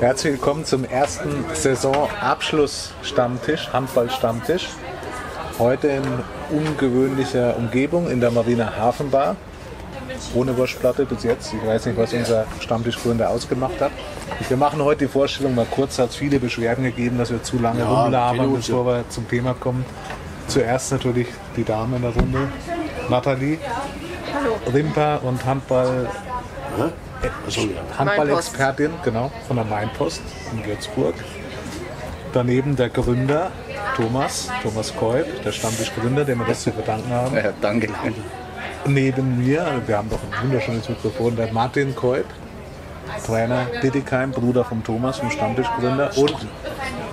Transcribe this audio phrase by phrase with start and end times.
[0.00, 4.68] Herzlich willkommen zum ersten Saisonabschluss-Stammtisch, Handball-Stammtisch.
[5.58, 6.02] Heute in
[6.50, 9.36] ungewöhnlicher Umgebung in der Marina Hafenbar.
[10.34, 11.54] Ohne Wurstplatte bis jetzt.
[11.54, 13.92] Ich weiß nicht, was unser Stammtischgründer ausgemacht hat.
[14.46, 15.98] Wir machen heute die Vorstellung mal kurz.
[15.98, 19.54] Hat es viele Beschwerden gegeben, dass wir zu lange Ja, rumlabern, bevor wir zum Thema
[19.54, 19.86] kommen.
[20.46, 22.48] Zuerst natürlich die Dame in der Runde.
[23.08, 23.58] Nathalie.
[24.34, 24.56] Hallo.
[24.72, 26.10] Rimper und Handball
[26.78, 26.92] ja.
[27.98, 31.14] Handball-Expertin, genau, von der Mainpost in Würzburg.
[32.32, 33.50] Daneben der Gründer,
[33.96, 37.34] Thomas, Thomas Kolb, der Stammtischgründer, dem wir das zu verdanken haben.
[37.34, 37.88] Ja, danke.
[38.86, 42.26] Neben mir, wir haben doch ein wunderschönes Mikrofon, der Martin Kolb,
[43.24, 46.10] Trainer Dittigheim, Bruder von Thomas, vom Stammtischgründer.
[46.16, 46.46] Und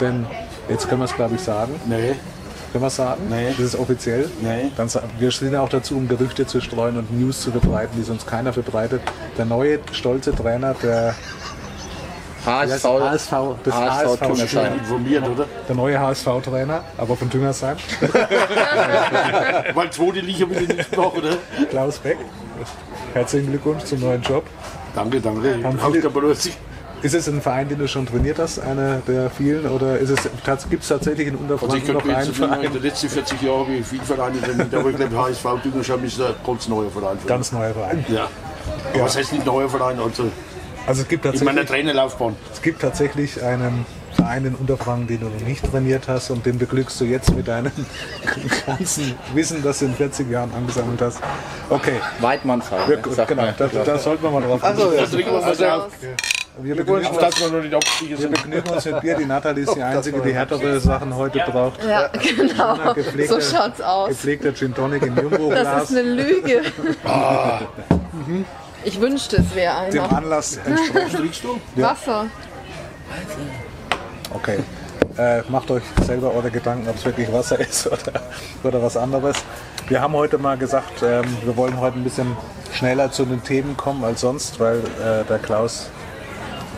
[0.01, 0.25] den,
[0.67, 2.15] jetzt können wir es glaube ich sagen, Nee,
[2.73, 3.21] können wir sagen?
[3.29, 3.51] Nee.
[3.51, 4.29] Das ist offiziell?
[4.41, 4.71] Nee.
[4.75, 8.27] Dann, wir sind auch dazu, um Gerüchte zu streuen und News zu verbreiten, die sonst
[8.27, 9.01] keiner verbreitet.
[9.37, 11.15] Der neue, stolze Trainer der
[12.45, 13.31] HSV, HSV,
[13.65, 14.73] des HSV HSV, Tüngersheim.
[14.73, 15.45] informiert, oder?
[15.67, 17.77] der neue HSV-Trainer, aber von Düngersheim,
[19.73, 21.37] Weil zweite Liga wieder nicht noch, oder?
[21.69, 22.17] Klaus Beck.
[23.13, 24.43] Herzlichen Glückwunsch zum neuen Job.
[24.93, 25.59] Danke, danke.
[25.63, 26.11] Haben viele-.
[27.03, 29.97] Ist es ein Verein, den du schon trainiert hast, einer der vielen, oder
[30.69, 32.73] gibt es tatsächlich in Also ich Unterfranken könnte noch einen sagen, in Verein?
[32.73, 36.21] den letzten 40 Jahren habe ich viele Vereine trainiert, aber ich glaube, HSV Düngerscham ist
[36.21, 37.17] ein ganz neuer Verein.
[37.27, 38.05] Ganz neuer Verein.
[38.07, 38.29] Ja.
[38.93, 39.99] Aber was heißt nicht neuer Verein?
[39.99, 40.31] Also
[40.87, 42.35] Also es gibt in meiner tatsächlich, Trainerlaufbahn.
[42.53, 46.57] es gibt tatsächlich einen Verein in Unterfranken, den du noch nicht trainiert hast und den
[46.57, 47.71] beglückst du jetzt mit deinem
[48.65, 51.19] ganzen Wissen, das du in 40 Jahren angesammelt hast.
[51.69, 52.81] Okay, Weidmannsheim.
[53.11, 54.95] sagt genau, da, da sollten wir mal drauf Also, achten.
[54.95, 55.01] ja.
[55.01, 55.55] Das trinken wir mal
[56.61, 59.17] Wir begnügen, uns, wir begnügen mit Bier.
[59.17, 61.83] Die Nathalie ist die Einzige, die härtere Sachen heute braucht.
[61.83, 62.93] Ja, genau.
[63.27, 64.09] So schaut's aus.
[64.09, 65.89] Gepflegter Gin Tonic im Das Jumbo-Glas.
[65.89, 66.61] ist eine Lüge.
[68.83, 70.17] Ich wünschte, es wäre Dem einer.
[70.17, 71.15] Anlass entsprechend.
[71.15, 71.59] Trinkst du?
[71.81, 72.25] Wasser.
[74.31, 74.59] Okay.
[75.17, 78.21] Äh, macht euch selber eure Gedanken, ob es wirklich Wasser ist oder,
[78.63, 79.37] oder was anderes.
[79.87, 82.35] Wir haben heute mal gesagt, ähm, wir wollen heute ein bisschen
[82.73, 85.89] schneller zu den Themen kommen als sonst, weil äh, der Klaus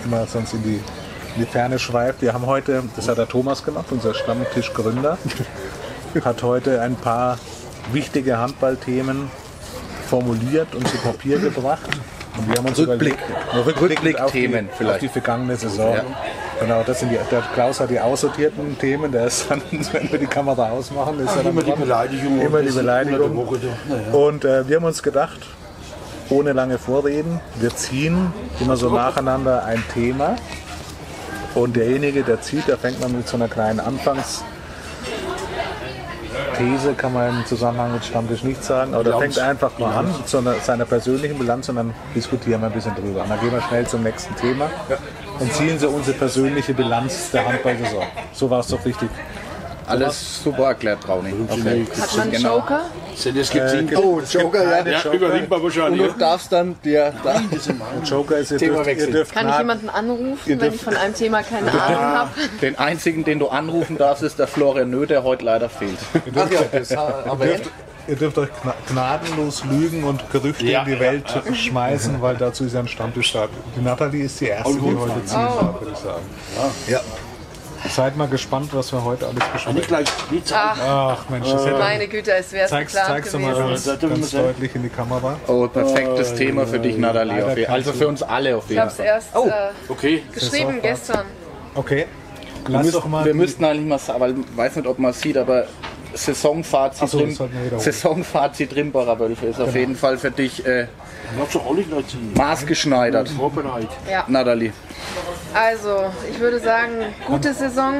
[0.05, 0.75] immer sonst in die,
[1.35, 2.21] in die Ferne schweift.
[2.21, 5.17] Wir haben heute, das hat der Thomas gemacht, unser Stammtischgründer,
[6.23, 7.37] hat heute ein paar
[7.91, 9.29] wichtige Handballthemen
[10.09, 11.89] formuliert und zu Papier gebracht.
[12.37, 13.17] Und wir haben uns Rückblick.
[13.53, 15.95] überlegt, rückblickend auf die, Rückblick-Themen auf die vergangene Saison.
[15.95, 16.03] Ja.
[16.59, 19.61] Genau, das sind die, der Klaus hat die aussortierten Themen, der ist dann,
[19.91, 21.71] wenn wir die Kamera ausmachen, ist dann Immer die.
[21.71, 22.41] Beleidigung.
[22.41, 23.35] Immer die Beleidigung.
[23.35, 24.13] Woche ja.
[24.13, 25.39] Und äh, wir haben uns gedacht,
[26.29, 30.35] ohne lange Vorreden, wir ziehen immer so nacheinander ein Thema.
[31.53, 34.43] Und derjenige, der zieht, der fängt man mit so einer kleinen Anfangs-
[36.57, 40.13] These kann man im Zusammenhang mit Stammtisch nicht sagen, aber der fängt einfach mal an
[40.25, 43.23] zu einer, seiner persönlichen Bilanz und dann diskutieren wir ein bisschen drüber.
[43.23, 44.69] Und dann gehen wir schnell zum nächsten Thema
[45.39, 48.03] und ziehen so unsere persönliche Bilanz der Handball-Saison.
[48.33, 49.09] So war es doch richtig.
[49.85, 51.33] Alles super erklärt, Brauni.
[51.49, 51.85] Okay.
[51.99, 52.55] Hat man einen Genau.
[52.57, 52.81] Joker?
[53.15, 53.95] Sind das gezinkt?
[53.97, 54.85] Oh, Joker, ja.
[55.03, 56.01] Ja, über Limpa Und wahrscheinlich.
[56.01, 56.13] du ja.
[56.17, 57.41] darfst dann dir da
[58.03, 59.11] Joker ist, ihr Thema dürft, ihr wechseln.
[59.13, 62.29] dürft Kann ich jemanden anrufen, wenn ich von einem Thema keine Ahnung habe?
[62.61, 65.97] den einzigen, den du anrufen darfst, ist der Florian Nö, der heute leider fehlt.
[66.25, 67.71] Ihr dürft,
[68.07, 70.83] ihr dürft euch gna- gnadenlos lügen und Gerüchte Ja.
[70.83, 71.23] in die Welt
[71.53, 73.47] schmeißen, weil dazu ist ja ein Stammtisch da.
[73.77, 76.21] Die Nathalie ist die Erste, die heute ziehen darf, würde ich sagen.
[76.87, 76.99] Ja.
[77.89, 79.81] Seid mal gespannt, was wir heute alles Nicht besprechen.
[79.87, 80.79] gleich, nicht zeigen.
[80.83, 83.99] Ach Mensch, das hätte Meine Güte, es wäre zeig's, geplant zeig's doch mal gewesen.
[83.99, 85.35] ganz, ganz deutlich in die Kamera.
[85.47, 87.67] Oh, perfektes Thema für dich, Natalie.
[87.69, 89.05] Also für uns alle auf Ich jeden habe es Fall.
[89.05, 90.23] erst äh, Okay.
[90.33, 91.25] geschrieben gestern.
[91.75, 92.05] Okay,
[92.67, 93.23] lass doch mal.
[93.25, 95.65] Wir die- müssten eigentlich mal sagen, weil ich weiß nicht, ob man es sieht, aber
[96.15, 97.79] Saisonfazit, so, das Rim.
[97.79, 100.87] Saisonfazit Rimbacher Wölfe ist auf jeden Fall für dich äh,
[102.35, 103.29] maßgeschneidert.
[104.09, 104.25] Ja.
[104.27, 104.71] Natalie.
[105.53, 106.91] Also, ich würde sagen,
[107.27, 107.93] gute Saison,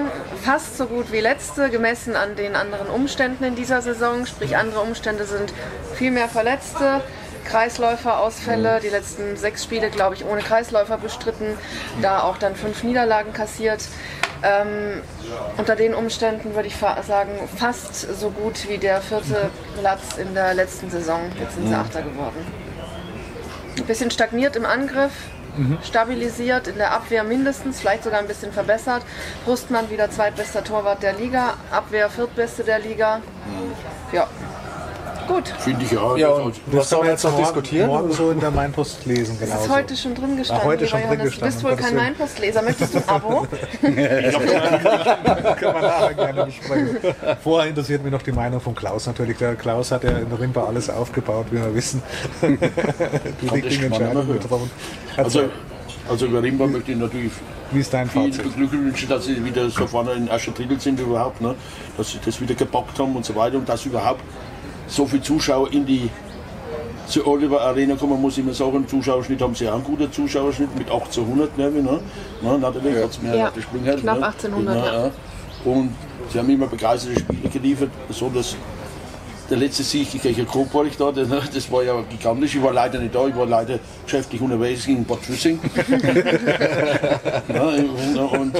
[0.44, 4.26] fast so gut wie letzte, gemessen an den anderen Umständen in dieser Saison.
[4.26, 5.54] Sprich, andere Umstände sind
[5.94, 7.02] viel mehr Verletzte,
[7.46, 11.58] Kreisläuferausfälle, die letzten sechs Spiele, glaube ich, ohne Kreisläufer bestritten,
[12.02, 13.82] da auch dann fünf Niederlagen kassiert.
[14.44, 15.02] Ähm,
[15.58, 19.50] unter den Umständen würde ich fa sagen, fast so gut wie der vierte
[19.80, 21.22] Platz in der letzten Saison.
[21.40, 22.46] Jetzt sind sie Achter geworden.
[23.78, 25.12] Ein bisschen stagniert im Angriff,
[25.84, 29.04] stabilisiert, in der Abwehr mindestens, vielleicht sogar ein bisschen verbessert.
[29.46, 33.22] Brustmann wieder zweitbester Torwart der Liga, Abwehr viertbeste der Liga.
[34.12, 34.28] Ja,
[35.28, 35.48] gut.
[35.60, 36.16] Finde ich ja.
[36.18, 37.88] Ja, Das- und Das was sollen wir jetzt noch morgen, diskutieren?
[37.88, 39.54] Morgen so in der Mainpost lesen, genau.
[39.54, 41.24] Das ist heute schon drin gestanden, Ach, heute schon drin Johannes.
[41.24, 41.96] Du gestanden, bist wohl kein.
[41.96, 42.62] Mainpostleser.
[42.62, 43.48] Möchtest du ein Abo?
[43.82, 46.98] können wir nachher gerne besprechen.
[47.44, 49.38] Vorher interessiert mich noch die Meinung von Klaus natürlich.
[49.38, 52.02] Der Klaus hat ja in der Rimpa alles aufgebaut, wie wir wissen.
[52.42, 52.70] die richtigen
[53.44, 54.72] das kann man Entscheidungen getroffen.
[55.18, 55.44] Also,
[56.10, 57.32] Also über Rimba möchte ich natürlich
[57.72, 58.44] Wie ist dein viel Fazit?
[58.44, 61.56] beglückwünschen, dass sie wieder so vorne in ersten Drittel sind überhaupt, ne?
[61.98, 64.22] dass sie das wieder gepackt haben und so weiter und dass überhaupt
[64.88, 66.10] so viele Zuschauer in die
[67.08, 70.12] zur Oliver Arena kommen, muss ich immer sagen, im Zuschauerschnitt haben sie auch einen guten
[70.12, 71.70] Zuschauerschnitt mit 1800, ne?
[71.70, 72.00] ne?
[72.42, 74.26] ne natürlich hat's mehr Ja, der Springheld, knapp ne?
[74.26, 75.12] 1800, Ja, ja.
[75.64, 75.92] Und
[76.32, 78.56] sie haben immer begeisterte Spiele geliefert, besonders
[79.50, 82.56] der letzte Sieg gegen Coburg da, der- das war ja gigantisch.
[82.56, 85.60] Ich war leider nicht da, ich war leider geschäftlich unterwegs in Bad Füssing.
[87.54, 88.56] ja, und,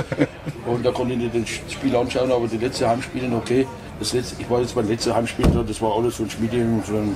[0.68, 1.34] und da konnte ich nicht
[1.68, 3.66] das Spiel anschauen, aber die letzte Heimspiele okay.
[4.00, 6.84] Das letzte, ich war jetzt beim letzten Heimspiel da, das war alles von Schmiede und
[6.86, 7.16] von,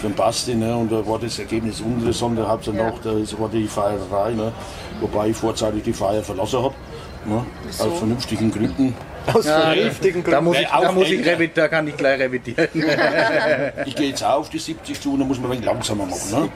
[0.00, 2.90] von Basti, ne, und da war das Ergebnis uninteressant, da habt ihr Ja.
[2.90, 4.52] noch, das war die Feierei, ne,
[5.00, 6.74] wobei ich vorzeitig die Feier verlassen habe.
[7.24, 7.44] Ne,
[7.78, 8.94] aus vernünftigen Gründen.
[9.32, 10.44] Aus vernünftigen Da Gründen.
[10.44, 12.68] muss ich, Ja, da muss ich, da kann ich gleich revidieren.
[13.86, 16.50] Ich gehe jetzt auf die 70 zu und da muss man ein wenig langsamer machen.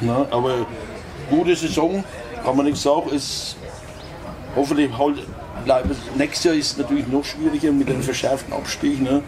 [0.00, 0.06] Ne?
[0.06, 0.26] Ne?
[0.30, 0.66] Aber
[1.30, 2.04] gute Saison,
[2.44, 3.08] kann man nichts sagen.
[3.10, 3.56] Ist
[4.56, 5.16] hoffentlich halt,
[5.68, 9.00] bleiben- nächstes Jahr ist es natürlich noch schwieriger mit einem verschärften Abstieg.
[9.02, 9.22] Ne?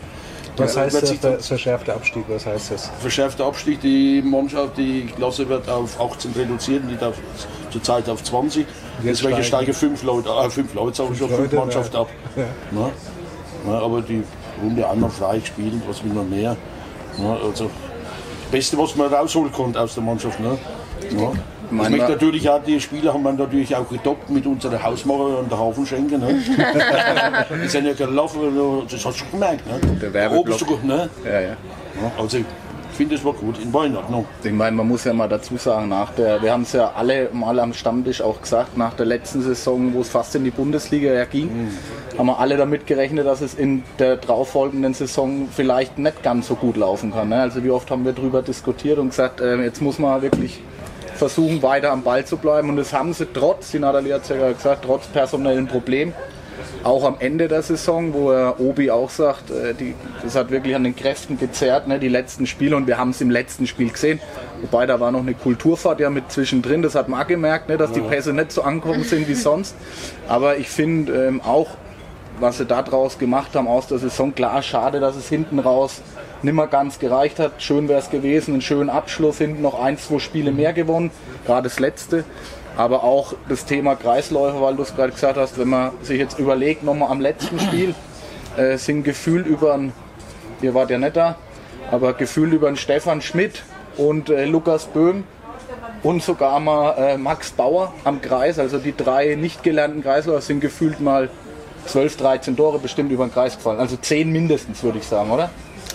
[0.56, 2.24] Was heißt der, der verschärfte Abstieg?
[2.28, 2.90] Was heißt das?
[3.00, 7.14] verschärfter Abstieg, die Mannschaft, die Klasse wird auf 18 reduziert, nicht auf,
[7.70, 8.66] zurzeit auf 20.
[9.02, 12.02] Jetzt Deswegen steigen- fünf Leute, äh, fünf Leute, sag ich schon, fünf Mannschaften ja.
[12.02, 12.08] ab.
[12.70, 12.90] Ne?
[13.66, 14.22] Ne, aber die
[14.62, 16.56] Runde einmal frei gespielt, was will man mehr?
[17.18, 17.38] Ne?
[17.44, 20.40] Also, das Beste, was man rausholen konnte aus der Mannschaft.
[20.40, 20.58] Ne?
[21.70, 21.82] Ja.
[21.84, 25.50] Ich möchte natürlich auch, die Spieler haben wir natürlich auch getoppt mit unserer Hausmacher und
[25.50, 26.18] der Hafenschenke.
[26.18, 26.34] Ne?
[27.62, 28.40] die sind ja gelaufen,
[28.90, 29.66] das hast du schon gemerkt.
[29.66, 29.96] Ne?
[30.00, 30.84] Der Werbeblock.
[30.84, 31.08] Ne?
[31.24, 31.56] Ja, ja.
[32.18, 32.44] Also ich
[32.96, 34.26] finde, es war gut, in Ordnung.
[34.42, 37.30] Ich meine, man muss ja mal dazu sagen, nach der, wir haben es ja alle
[37.32, 41.24] mal am Stammtisch auch gesagt, nach der letzten Saison, wo es fast in die Bundesliga
[41.24, 41.70] ging,
[42.18, 46.56] haben wir alle damit gerechnet, dass es in der darauffolgenden Saison vielleicht nicht ganz so
[46.56, 47.30] gut laufen kann.
[47.30, 47.40] Ne?
[47.40, 50.60] Also wie oft haben wir darüber diskutiert und gesagt, äh, jetzt muss man wirklich
[51.20, 52.70] versuchen, weiter am Ball zu bleiben.
[52.70, 56.14] Und das haben sie trotz, die Nathalie hat es ja gesagt, trotz personellen Problemen
[56.82, 60.74] auch am Ende der Saison, wo er Obi auch sagt, äh, die, das hat wirklich
[60.74, 63.90] an den Kräften gezerrt, ne, die letzten Spiele und wir haben es im letzten Spiel
[63.90, 64.20] gesehen.
[64.62, 67.76] Wobei da war noch eine Kulturfahrt ja mit zwischendrin, das hat man auch gemerkt, ne,
[67.76, 69.74] dass die Pässe nicht so angekommen sind wie sonst.
[70.28, 71.68] Aber ich finde ähm, auch,
[72.38, 76.00] was sie da draus gemacht haben aus der Saison, klar, schade, dass es hinten raus
[76.42, 77.62] nicht mehr ganz gereicht hat.
[77.62, 81.10] Schön wäre es gewesen, einen schönen Abschluss, hinten noch ein, zwei Spiele mehr gewonnen,
[81.46, 82.24] gerade das letzte.
[82.76, 86.38] Aber auch das Thema Kreisläufe, weil du es gerade gesagt hast, wenn man sich jetzt
[86.38, 87.94] überlegt, nochmal am letzten Spiel,
[88.56, 89.92] äh, sind gefühlt über ein,
[90.62, 91.36] ihr wart ja nicht da,
[91.90, 93.62] aber gefühlt über einen Stefan Schmidt
[93.96, 95.24] und äh, Lukas Böhm
[96.02, 100.60] und sogar mal äh, Max Bauer am Kreis, also die drei nicht gelernten Kreisläufer sind
[100.60, 101.28] gefühlt mal
[101.86, 103.80] 12, 13 Tore bestimmt über den Kreis gefallen.
[103.80, 105.50] Also 10 mindestens, würde ich sagen, oder?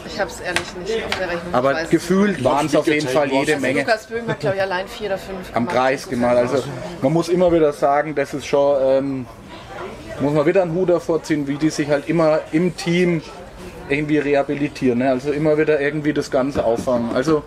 [0.07, 1.53] Ich habe es ehrlich nicht auf der Rechnung.
[1.53, 3.53] Aber gefühlt waren es auf jeden Fall jede.
[3.53, 5.75] Also Menge Lukas Böhm hat, glaube ich, allein vier oder fünf am gemacht.
[5.75, 6.37] Kreis gemalt.
[6.37, 6.63] Also
[7.01, 9.25] man muss immer wieder sagen, das ist schon, ähm,
[10.19, 13.21] muss man wieder einen Hut davor ziehen, wie die sich halt immer im Team
[13.89, 14.99] irgendwie rehabilitieren.
[14.99, 15.09] Ne?
[15.09, 17.15] Also immer wieder irgendwie das Ganze auffangen.
[17.15, 17.43] Also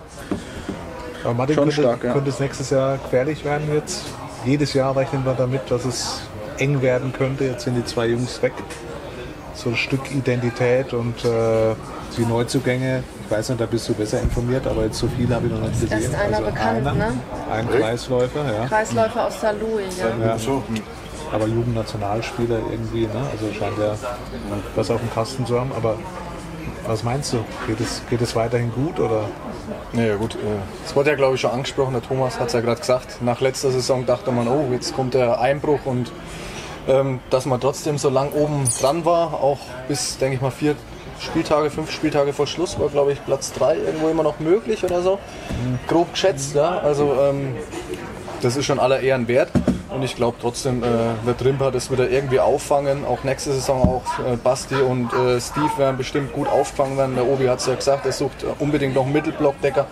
[1.25, 2.13] Aber Martin, Schon könnte, stark, ja.
[2.13, 4.05] könnte es nächstes Jahr gefährlich werden jetzt?
[4.45, 6.23] Jedes Jahr rechnen wir damit, dass es
[6.59, 7.45] eng werden könnte.
[7.45, 8.53] Jetzt sind die zwei Jungs weg.
[9.55, 11.75] So ein Stück Identität und äh,
[12.17, 13.03] die Neuzugänge.
[13.25, 15.61] Ich weiß nicht, da bist du besser informiert, aber jetzt so viele habe ich noch
[15.61, 16.03] nicht gesehen.
[16.03, 17.13] erst einer bekannt, einer, ne?
[17.51, 18.67] Ein Kreisläufer, ja.
[18.67, 20.27] Kreisläufer aus Saarlouis, ja.
[20.27, 20.37] ja.
[21.33, 23.23] Aber Jugendnationalspieler irgendwie, ne?
[23.31, 23.95] also scheint ja
[24.75, 25.73] was auf dem Kasten zu haben.
[25.77, 25.99] Aber
[26.87, 27.45] was meinst du?
[27.67, 29.25] Geht es, geht es weiterhin gut oder?
[29.93, 30.39] Naja gut, äh,
[30.87, 33.21] es wurde ja glaube ich schon angesprochen, der Thomas hat es ja gerade gesagt.
[33.21, 36.11] Nach letzter Saison dachte man, oh, jetzt kommt der Einbruch und
[36.89, 40.77] ähm, dass man trotzdem so lang oben dran war, auch bis, denke ich mal, vier
[41.21, 45.03] Spieltage, fünf Spieltage vor Schluss, war glaube ich Platz drei irgendwo immer noch möglich oder
[45.03, 45.19] so.
[45.87, 46.79] Grob geschätzt, ja.
[46.79, 47.57] Also ähm,
[48.43, 49.51] das ist schon aller Ehren wert.
[49.91, 50.87] Und ich glaube trotzdem äh,
[51.25, 53.05] wird Rimper das wieder irgendwie auffangen.
[53.07, 57.15] Auch nächste Saison auch äh, Basti und äh, Steve werden bestimmt gut auffangen werden.
[57.15, 59.87] Der Obi hat es ja gesagt, er sucht unbedingt noch einen Mittelblockdecker.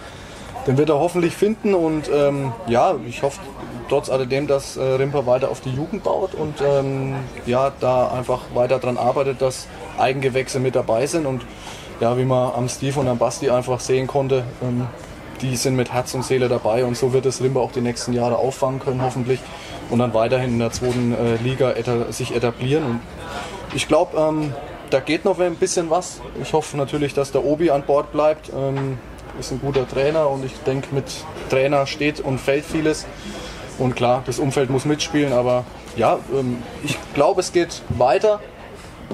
[0.67, 3.41] Den wird er hoffentlich finden und ähm, ja, ich hoffe
[3.89, 7.15] trotz alledem, dass äh, Rimper weiter auf die Jugend baut und ähm,
[7.47, 9.69] ja, da einfach weiter daran arbeitet, dass
[9.99, 11.43] Eigengewächse mit dabei sind und
[12.01, 14.87] ja, wie man am Steve und am Basti einfach sehen konnte, ähm,
[15.43, 18.13] die sind mit Herz und Seele dabei und so wird es Rimper auch die nächsten
[18.13, 19.41] Jahre auffangen können hoffentlich
[19.91, 23.01] und dann weiterhin in der zweiten äh, Liga eta sich etablieren und
[23.75, 24.55] ich glaube, ähm,
[24.91, 26.21] da geht noch ein bisschen was.
[26.41, 28.51] Ich hoffe natürlich, dass der Obi an Bord bleibt.
[28.57, 28.99] Ähm,
[29.39, 31.05] ist ein guter Trainer und ich denke, mit
[31.51, 33.07] Trainer steht und fällt vieles.
[33.79, 35.65] Und klar, das Umfeld muss mitspielen, aber
[35.97, 38.41] ja, ähm, ich glaube, es geht weiter.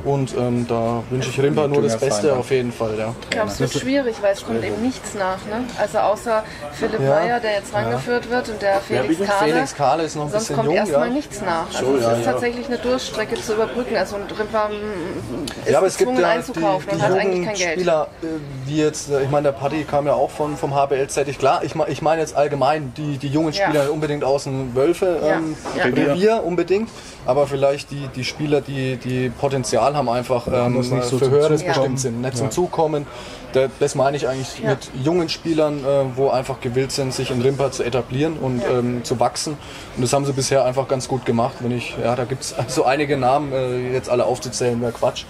[0.04, 2.98] Und ähm, da wünsche ich Rimper nur das Beste auf jeden Fall.
[2.98, 3.14] Ja.
[3.22, 5.38] Ich glaube, es wird schwierig, weil es kommt eben nichts nach.
[5.46, 5.64] Ne?
[5.78, 7.10] Also außer Philipp Ja.
[7.10, 9.24] Meyer, der jetzt rangeführt wird und der Felix bitte?
[9.24, 9.52] Kahle.
[9.52, 11.14] Felix Kahle ist noch ein Sonst bisschen kommt jung, erstmal ja.
[11.14, 11.66] nichts nach.
[11.72, 12.32] Also So, es ja, ist ja.
[12.32, 13.96] tatsächlich eine Durststrecke zu überbrücken.
[13.96, 17.02] Also und Rimper mm, ist Ja, aber es gibt gezwungen ja die, einzukaufen die und
[17.02, 17.72] hat eigentlich jungen kein Geld.
[17.74, 18.26] Spieler, äh,
[18.66, 21.38] wie jetzt, äh, ich meine, der Paddy kam ja auch von, vom HBL-Zeitig.
[21.38, 23.66] Klar, ich, ich meine jetzt allgemein die, die jungen Ja.
[23.68, 25.84] Spieler unbedingt aus dem Wölfe Ja, ähm, ja.
[25.84, 26.88] Revier unbedingt,
[27.24, 31.24] aber vielleicht die, die Spieler, die, die Potenzial haben, einfach ähm, das nicht so für
[31.26, 33.06] zum Höheres bestimmt sind, nicht zum Zukommen.
[33.52, 34.70] Da, das meine ich eigentlich Ja.
[34.70, 39.04] mit jungen Spielern, äh, wo einfach gewillt sind, sich in Rimper zu etablieren und ähm,
[39.04, 39.58] zu wachsen.
[39.96, 41.56] Und das haben sie bisher einfach ganz gut gemacht.
[41.60, 45.24] Wenn ich, ja, da gibt es so einige Namen, äh, jetzt alle aufzuzählen, wäre Quatsch.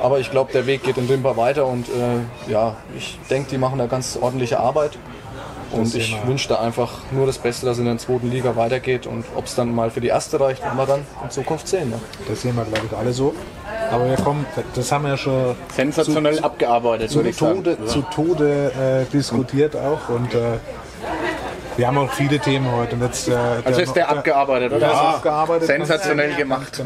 [0.00, 3.58] Aber ich glaube, der Weg geht in Rimper weiter und äh, ja, ich denke, die
[3.58, 4.98] machen da ganz ordentliche Arbeit.
[5.74, 9.06] Und ich wünsche da einfach nur das Beste, dass es in der zweiten Liga weitergeht.
[9.06, 11.90] Und ob es dann mal für die erste reicht, werden wir dann in Zukunft sehen.
[11.90, 12.00] Ne?
[12.28, 13.34] Das sehen wir, glaube ich, alle so.
[13.90, 17.62] Aber wir kommen, das haben wir ja schon Sensationell abgearbeitet, zu würde ich sagen.
[17.64, 20.08] Tode, zu Tode äh, diskutiert auch.
[20.08, 20.58] Und äh,
[21.76, 22.94] wir haben auch viele Themen heute.
[22.94, 24.80] Und jetzt, äh, Also ist der abgearbeitet, oder?
[24.80, 25.66] Der ist abgearbeitet.
[25.66, 26.82] Sensationell gemacht.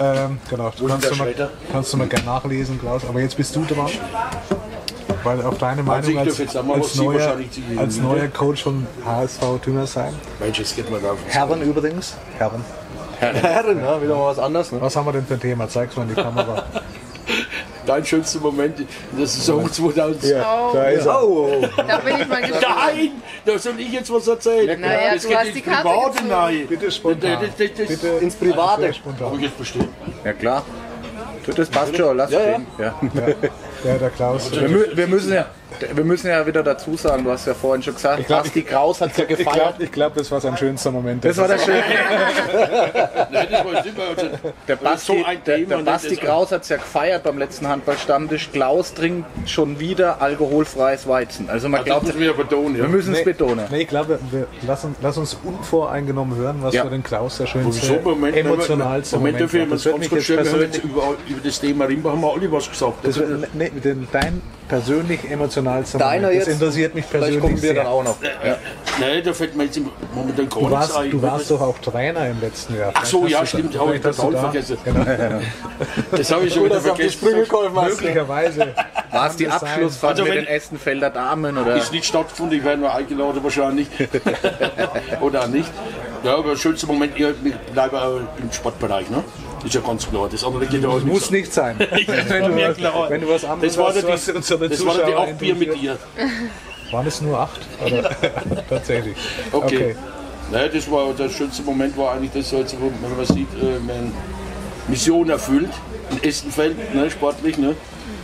[0.00, 3.02] Ähm, genau, du kannst der du, mal, kannst du mal gerne nachlesen, Klaus.
[3.08, 3.90] Aber jetzt bist du dran.
[5.24, 7.36] Weil auf deine Also Meinung darf als, jetzt auch als, neuer,
[7.78, 8.02] als ne?
[8.02, 10.14] neuer Coach von HSV Tüngersheim.
[10.38, 12.16] Mensch, jetzt geht man da Herren übrigens.
[12.38, 12.64] Herren.
[13.18, 14.70] Herren, ja, wieder mal was anderes.
[14.70, 14.80] Ne?
[14.80, 15.68] Was haben wir denn für ein Thema?
[15.68, 16.64] Zeig's mal in die Kamera.
[17.86, 18.86] Dein schönster Moment in
[19.16, 20.34] der Saison 2000.
[20.44, 21.22] Oh, Da ist er.
[21.24, 22.66] Oh, da bin ich mal gespannt.
[22.94, 23.10] Nein,
[23.46, 24.78] da soll ich jetzt was erzählen.
[24.78, 26.32] Naja, das du geht hast ins die Karte Private gezogen.
[26.32, 26.66] rein.
[26.68, 27.38] Bitte spontan.
[27.40, 28.92] Das, das, das, Bitte ins Private.
[28.94, 29.26] spontan.
[29.28, 29.88] Hab ich jetzt bestimmt.
[30.24, 30.62] Ja klar.
[31.56, 32.60] Das passt schon, lass Ja, ja.
[32.98, 33.36] stehen.
[33.84, 33.98] Ja.
[33.98, 34.50] Der, Klaus.
[34.52, 35.46] Wir, wir, müssen ja,
[35.94, 39.00] wir müssen ja wieder dazu sagen, du hast ja vorhin schon gesagt, glaub, Basti Kraus
[39.00, 39.54] hat ja Ich gefeiert.
[39.56, 41.24] glaube, ich glaub, das war sein schönster Moment.
[41.24, 41.82] Das war der schöne.
[43.30, 43.68] Nein, das war.
[44.08, 44.28] Also,
[44.66, 47.38] Der ist so Basti, ein der, der ne, Basti Kraus hat es ja gefeiert beim
[47.38, 48.50] letzten Handballstammtisch.
[48.52, 51.48] Klaus trinkt schon wieder alkoholfreies Weizen.
[51.50, 52.76] Also man Das glaubt, man ja betonen.
[52.76, 52.82] Ja.
[52.82, 53.66] wir müssen es betonen.
[53.70, 56.84] Nee, ich glaube, wir, lass, uns, lass uns unvoreingenommen hören, was Ja.
[56.84, 59.64] für den Klaus der schönste, So, Moment, emotionalste Moment, Moment dafür war.
[59.66, 60.44] haben wir Das uns wird ganz mich kurz jetzt stellen.
[60.44, 60.96] Wir haben jetzt persönlich...
[60.96, 62.94] über, über das Thema Rimba haben wir alle was gesagt.
[63.02, 66.40] Das wird, nee, den, dein persönlich emotionalster Deiner Moment.
[66.42, 66.54] Das jetzt?
[66.60, 67.74] interessiert mich persönlich vielleicht kommen wir sehr.
[67.74, 68.16] dann auch noch.
[69.00, 71.10] Nein, da fällt mir jetzt im momentan gar Du nichts warst, ein.
[71.10, 72.92] du warst doch auch Trainer im letzten Jahr.
[72.94, 74.78] Ach so, ja, stimmt, habe ich total da- vergessen.
[74.84, 75.04] Genau,
[76.10, 77.18] Das habe ich schon wieder vergessen.
[77.24, 78.74] Möglicherweise.
[79.10, 79.62] War es die das?
[79.62, 81.56] Abschlussfahrt Also mit den Essenfelder Damen?
[81.56, 81.76] Oder?
[81.76, 83.88] Ist nicht stattgefunden, ich werde nur eingeladen wahrscheinlich.
[85.20, 85.70] Oder nicht.
[86.24, 87.26] Ja, aber der schönste Moment, ich
[87.72, 89.24] bleibe im Sportbereich, ne?
[89.64, 90.28] Ist ja ganz klar.
[90.30, 91.76] Das andere geht ja auch Muss nicht sein.
[91.78, 94.94] wenn, du was, wenn du was anderes Das war hast, was die, unsere das war
[94.94, 95.98] die acht Bier mit dir.
[96.90, 97.60] Waren es nur acht?
[97.84, 98.10] Oder?
[98.68, 99.16] Tatsächlich.
[99.52, 99.96] Okay.
[100.50, 104.12] Naja, das war der schönste Moment war eigentlich das, wenn man sieht, äh, meine
[104.88, 105.70] Mission erfüllt
[106.10, 107.58] in Essenfeld, ne, sportlich.
[107.58, 107.74] Ne.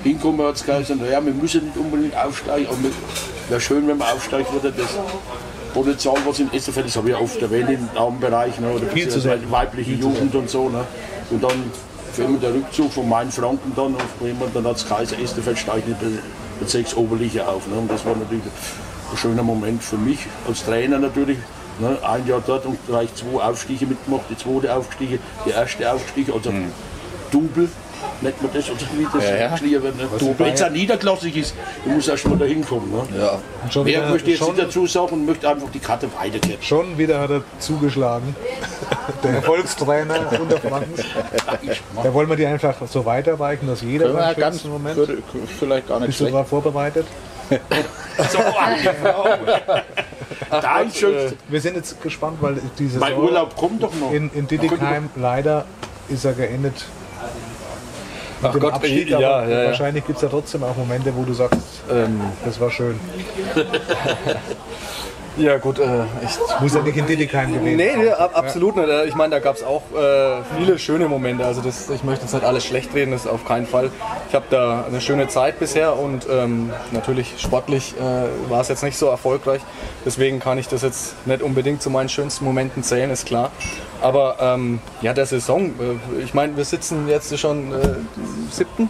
[0.03, 2.79] Hinkommen hat es geheißen, naja, wir müssen nicht unbedingt aufsteigen, aber
[3.49, 4.99] wäre schön, wenn man aufsteigt, würde das
[5.75, 9.09] Potenzial, was in Essenfeld ist, habe ich ja oft erwähnt, im Damenbereich, ne, oder Viel
[9.09, 10.71] zu weibliche Jugend und so.
[10.71, 10.85] Ne.
[11.31, 11.71] Und dann
[12.12, 15.59] für immer der Rückzug von Main Franken dann, und jemand, dann hat es Kaiser Essenfeld
[15.59, 15.97] steigt der
[16.61, 17.66] Bezirks Oberliga auf.
[17.66, 17.76] Ne.
[17.76, 21.38] Und das war natürlich ein schöner Moment für mich als Trainer natürlich.
[21.81, 26.33] Ne, ein Jahr dort und gleich zwei Aufstiege mitgemacht, die zweite aufgestiegen, die erste aufgestiegen,
[26.33, 26.52] also
[27.33, 27.69] Double,
[28.20, 29.49] nennt man das, oder wie das Ja, ja.
[29.49, 29.96] geschrieben wird.
[29.96, 30.34] Ne?
[30.38, 32.90] Wenn es auch niederklassig ist, du musst erst mal da hinkommen.
[32.90, 33.02] Ne?
[33.18, 33.84] Ja.
[33.84, 36.62] Wieder, möchte jetzt schon, nicht dazu sagen und möchte einfach die Karte weitergeben.
[36.62, 38.34] schon wieder hat er zugeschlagen.
[39.23, 41.02] Der Erfolgstrainer unter Frankens.
[42.02, 44.96] Da wollen wir die einfach so weiterreichen, dass jeder Ja, seinen ganz, Moment.
[44.96, 45.18] würde,
[45.58, 46.34] vielleicht gar nicht Bist du schlecht.
[46.34, 47.06] darauf vorbereitet?
[48.30, 48.38] So,
[50.50, 51.37] Dein schönster.
[51.49, 54.12] Wir sind jetzt gespannt, weil diese Mein Urlaub kommt doch noch.
[54.12, 55.64] in, in Diddickheim leider
[56.08, 56.84] ist er geendet.
[58.44, 59.66] Ach Gott, Abstieg, ja, aber ja, ja.
[59.68, 61.58] wahrscheinlich gibt es ja trotzdem auch Momente, wo du sagst,
[61.90, 62.98] Ähm, das war schön.
[65.37, 68.88] ja gut, äh, ich Muss ja nicht in Diddickheim gewesen Nee, nee ab, absolut nicht.
[69.07, 71.45] Ich meine, da gab es auch äh, viele schöne Momente.
[71.45, 73.91] Also das, ich möchte jetzt nicht alles schlecht reden, das auf keinen Fall.
[74.29, 78.83] Ich habe da eine schöne Zeit bisher und ähm, natürlich sportlich äh, war es jetzt
[78.83, 79.61] nicht so erfolgreich.
[80.05, 83.50] Deswegen kann ich das jetzt nicht unbedingt zu meinen schönsten Momenten zählen, ist klar.
[84.00, 87.95] Aber ähm, ja, der Saison, äh, ich meine, wir sitzen jetzt schon äh,
[88.50, 88.88] siebten.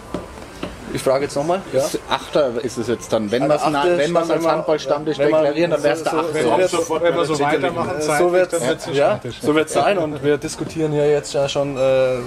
[0.95, 1.61] Ich frage jetzt nochmal.
[1.73, 1.83] Ja?
[2.09, 3.31] Achter ist es jetzt dann.
[3.31, 5.71] Wenn wir Also es achte wenn wir's Stand, als wenn wir- Handballstammtisch wenn wir- deklarieren,
[5.73, 6.69] dann wäre es der so- so- Achte.
[6.69, 10.39] so- sofort Wenn wir so weitermachen, So wird es ja, so wird's sein und wir
[10.39, 12.19] diskutieren ja jetzt ja schon äh,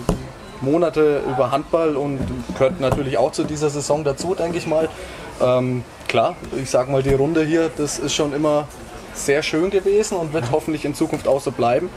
[0.62, 2.20] Monate über Handball und
[2.58, 4.90] gehört natürlich auch zu dieser Saison dazu, denke ich mal.
[5.42, 8.68] Ähm, klar, ich sag mal, die Runde hier, das ist schon immer
[9.14, 11.90] sehr schön gewesen und wird hoffentlich in Zukunft auch so bleiben.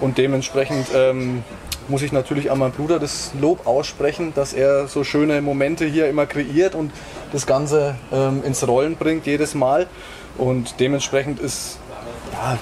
[0.00, 1.44] Und dementsprechend ähm,
[1.90, 6.08] muss ich natürlich an meinen Bruder das Lob aussprechen, dass er so schöne Momente hier
[6.08, 6.92] immer kreiert und
[7.32, 9.86] das Ganze ähm, ins Rollen bringt jedes Mal.
[10.38, 11.78] Und dementsprechend ist,
[12.32, 12.58] ja, äh,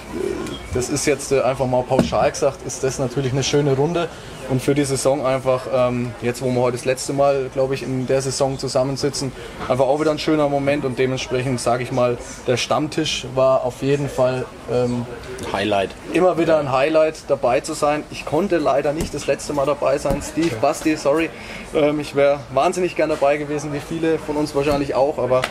[0.75, 4.09] das ist jetzt äh, einfach mal pauschal gesagt, ist das natürlich eine schöne Runde.
[4.51, 7.83] Und für die Saison einfach, ähm, jetzt wo wir heute das letzte Mal, glaube ich,
[7.83, 9.31] in der Saison zusammensitzen,
[9.69, 10.85] einfach auch wieder ein schöner Moment.
[10.85, 15.05] Und dementsprechend sage ich mal, der Stammtisch war auf jeden Fall ähm,
[15.53, 15.91] Highlight.
[16.13, 18.05] immer wieder ein Highlight dabei zu sein.
[18.11, 20.23] Ich konnte leider nicht das letzte Mal dabei sein.
[20.23, 21.29] Steve, Basti, sorry.
[21.75, 25.19] Ähm, ich wäre wahnsinnig gern dabei gewesen, wie viele von uns wahrscheinlich auch.
[25.19, 25.43] Aber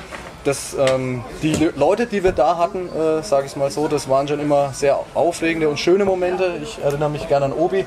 [0.47, 4.07] das, ähm, die Le- Leute, die wir da hatten, äh, sage ich mal so, das
[4.09, 6.55] waren schon immer sehr aufregende und schöne Momente.
[6.63, 7.85] Ich erinnere mich gerne an Obi.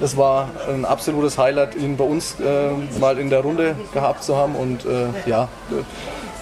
[0.00, 4.36] Das war ein absolutes Highlight, ihn bei uns äh, mal in der Runde gehabt zu
[4.36, 4.54] haben.
[4.54, 5.48] Und äh, ja,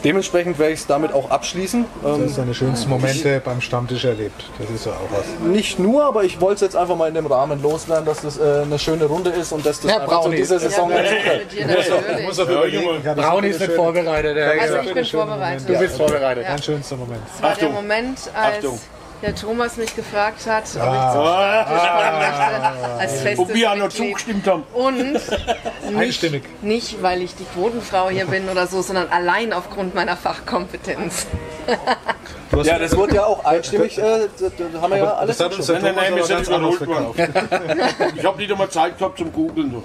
[0.05, 1.81] dementsprechend werde ich es damit auch abschließen.
[1.81, 4.45] Ähm, Das ist deine schönsten Momente beim Stammtisch erlebt.
[4.59, 5.49] Das ist ja auch was.
[5.49, 8.39] nicht nur, aber ich wollte es jetzt einfach mal in dem Rahmen loswerden, dass das
[8.39, 10.97] äh, eine schöne Runde ist und dass das Herr einfach zu dieser Saison Ja.
[10.99, 12.39] Muss.
[12.39, 14.37] Ich hatte so Brauni ist nicht vorbereitet.
[14.37, 15.69] Der Also ich bin vorbereitet.
[15.69, 16.45] du bist vorbereitet.
[16.49, 17.21] Dein schönster Moment.
[17.27, 17.75] Das war der Achtung.
[17.75, 18.81] Moment, als Achtung.
[19.23, 23.55] Der Thomas mich gefragt hat, ob ich zum Ah, Stammtisch kommen möchte, als festes und
[23.55, 24.09] wir noch Mitglied.
[24.09, 24.63] zugestimmt haben.
[24.75, 25.21] Und
[25.99, 31.27] nicht, nicht, weil ich die Quotenfrau hier bin oder so, sondern allein aufgrund meiner Fachkompetenz.
[32.65, 34.29] Ja, das wurde ja auch einstimmig, äh,
[34.81, 37.19] haben wir ja alles Das hat uns der Nein, nein, wir sind überholt verkauft.
[38.17, 39.83] Ich habe nicht einmal Zeit gehabt zum Googeln.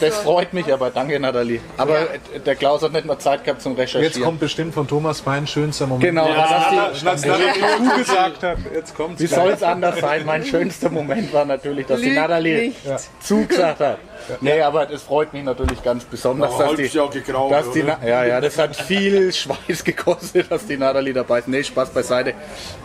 [0.00, 1.60] Das freut mich aber, danke Nathalie.
[1.76, 1.98] Aber
[2.44, 4.04] der Klaus hat nicht mal Zeit gehabt zum Recherchieren.
[4.12, 6.04] Jetzt kommt bestimmt von Thomas mein schönster Moment.
[6.04, 9.20] Genau, Ja, Als Nathalie du gesagt hat, jetzt kommt's.
[9.22, 10.24] wie soll es anders sein?
[10.26, 12.78] Mein schönster Moment war natürlich, dass die Nathalie nicht.
[13.20, 13.98] zugesagt hat.
[14.40, 18.24] Nee, aber das freut mich natürlich ganz besonders, Ein dass die, gegraut, dass die ja,
[18.24, 21.48] ja, das hat viel Schweiß gekostet, dass die Nathalie dabei ist.
[21.48, 22.34] Nee, Spaß beiseite.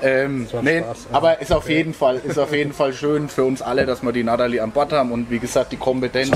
[0.01, 1.17] Ähm, nee, Spaß, ja.
[1.17, 4.12] aber ist auf jeden Fall, ist auf jeden Fall schön für uns alle, dass wir
[4.12, 6.31] die Nathalie an Bord haben und wie gesagt, die Kompetenz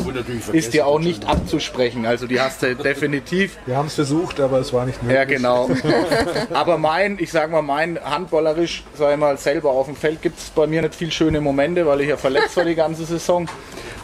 [0.52, 2.06] ist dir auch nicht abzusprechen.
[2.06, 3.58] Also die hast du definitiv.
[3.66, 5.18] Wir haben es versucht, aber es war nicht möglich.
[5.18, 5.70] Ja, genau.
[6.54, 10.40] Aber mein, ich sag mal, mein handballerisch, sag ich mal, selber auf dem Feld gibt
[10.40, 13.48] es bei mir nicht viel schöne Momente, weil ich ja verletzt war die ganze Saison.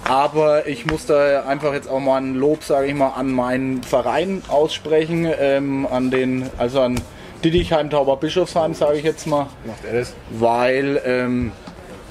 [0.05, 3.83] Aber ich muss da einfach jetzt auch mal ein Lob, sage ich mal, an meinen
[3.83, 6.99] Verein aussprechen, ähm, an den, also an
[7.43, 10.13] Diddichheim, Tauber Bischofsheim, sage ich jetzt mal, Macht er das?
[10.31, 11.51] weil ähm,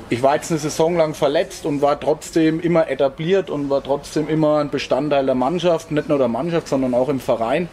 [0.09, 4.29] ich war jetzt eine Saison lang verletzt und war trotzdem immer etabliert und war trotzdem
[4.29, 7.69] immer ein Bestandteil der Mannschaft, nicht nur der Mannschaft, sondern auch im Verein.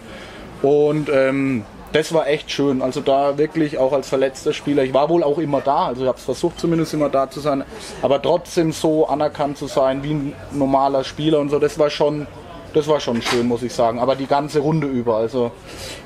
[0.61, 2.81] Und ähm, das war echt schön.
[2.81, 4.83] Also da wirklich auch als verletzter Spieler.
[4.83, 7.39] Ich war wohl auch immer da, also ich habe es versucht zumindest immer da zu
[7.39, 7.63] sein,
[8.01, 12.27] aber trotzdem so anerkannt zu sein wie ein normaler Spieler und so, das war schon,
[12.73, 13.99] das war schon schön, muss ich sagen.
[13.99, 15.51] Aber die ganze Runde über, also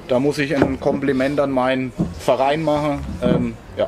[0.08, 3.06] da muss ich ein Kompliment an meinen Verein machen.
[3.22, 3.88] Ähm, ja,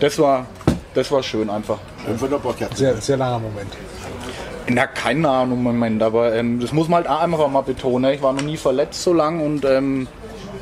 [0.00, 0.46] das war,
[0.94, 1.78] das war schön einfach.
[2.04, 2.76] Schön von der Parkette.
[2.76, 3.72] Sehr, sehr langer Moment.
[4.68, 8.02] Na, keine Ahnung, Moment, aber ähm, das muss man halt auch einfach mal betonen.
[8.02, 8.14] ne?
[8.14, 10.06] Ich war noch nie verletzt so lang und ähm,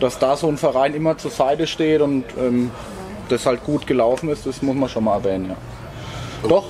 [0.01, 2.71] dass da so ein Verein immer zur Seite steht und ähm,
[3.29, 5.57] das halt gut gelaufen ist, das muss man schon mal erwähnen, ja.
[6.49, 6.65] Doch,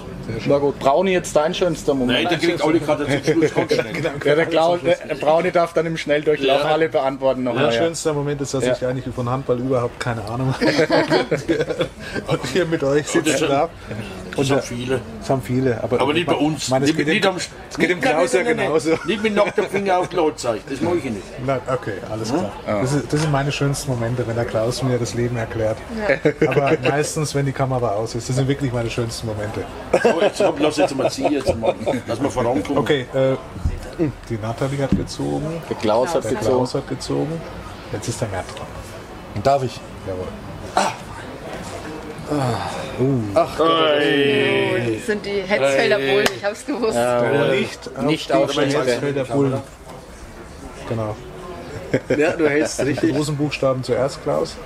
[0.47, 0.79] war gut.
[0.81, 2.31] Brauni jetzt dein schönster Nein, Moment.
[2.31, 3.51] der kriegt auch die Karte zum Schluss.
[3.53, 4.03] Schnell.
[4.25, 6.71] ja, der, Klaus, der, der Brauni darf dann im Schnelldurchlauf Ja.
[6.71, 7.73] alle beantworten Mein nochmal.
[7.73, 7.81] Ja.
[7.81, 8.73] schönster Moment ist, dass Ja.
[8.73, 10.66] ich eigentlich von Handball überhaupt keine Ahnung habe.
[12.27, 13.71] und hier mit euch sitzen darf.
[14.37, 15.01] Das haben viele.
[15.21, 15.83] Das haben viele.
[15.83, 16.64] Aber, Aber nicht bei uns.
[16.64, 18.90] Ich meine, es nicht, geht, nicht dem, am, es geht dem Klaus ja genauso.
[19.07, 20.64] Nicht mit nacktem Finger auf Klo zeigen.
[20.69, 21.23] Das mache ich nicht.
[21.45, 22.53] Na, okay, alles klar.
[22.66, 25.79] Das, ist, das sind meine schönsten Momente, wenn der Klaus mir das Leben erklärt.
[26.47, 28.29] Aber meistens, wenn die Kamera aus ist.
[28.29, 29.64] Das sind wirklich meine schönsten Momente.
[30.03, 31.75] So, jetzt hab, lass jetzt mal ziehen, jetzt mal.
[32.07, 32.79] Lass mal vorankommen.
[32.79, 33.37] Okay, äh,
[34.29, 36.47] die Nathalie hat gezogen, Der Klaus hat der gezogen.
[36.47, 37.40] Klaus hat gezogen.
[37.93, 39.43] Jetzt ist der Mert dran.
[39.43, 39.79] Darf ich?
[40.07, 40.29] Jawohl.
[43.35, 46.97] Das sind die Hetzfelder Bullen, ich hab's gewusst.
[46.97, 49.61] Nicht auf Nicht die auf die Hetzfelder Bullen.
[50.88, 51.16] Genau.
[52.16, 53.14] Ja, du hältst richtig.
[53.16, 54.57] Großen Buchstaben zuerst, Klaus.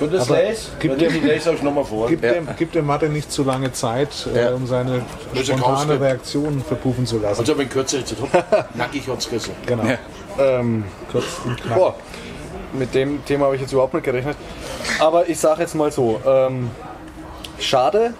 [0.00, 0.66] Ihr das lesen?
[0.78, 2.08] gib dem- ich lese euch nochmal vor.
[2.08, 4.50] Gib, dem, gib dem Mathe nicht zu lange Zeit, äh, Ja.
[4.50, 5.00] um seine
[5.42, 5.98] spontane.
[5.98, 7.40] Reaktion verpuffen zu lassen.
[7.40, 8.14] Also wenn kürzer jetzt
[8.74, 9.52] nackig gerissen.
[9.64, 9.84] Genau.
[10.38, 11.78] Ähm, Kurz und knapp.
[11.78, 11.94] boah,
[12.78, 14.36] mit dem Thema habe ich jetzt überhaupt nicht gerechnet.
[14.98, 16.70] Aber ich sage jetzt mal so, ähm,
[17.58, 18.14] schade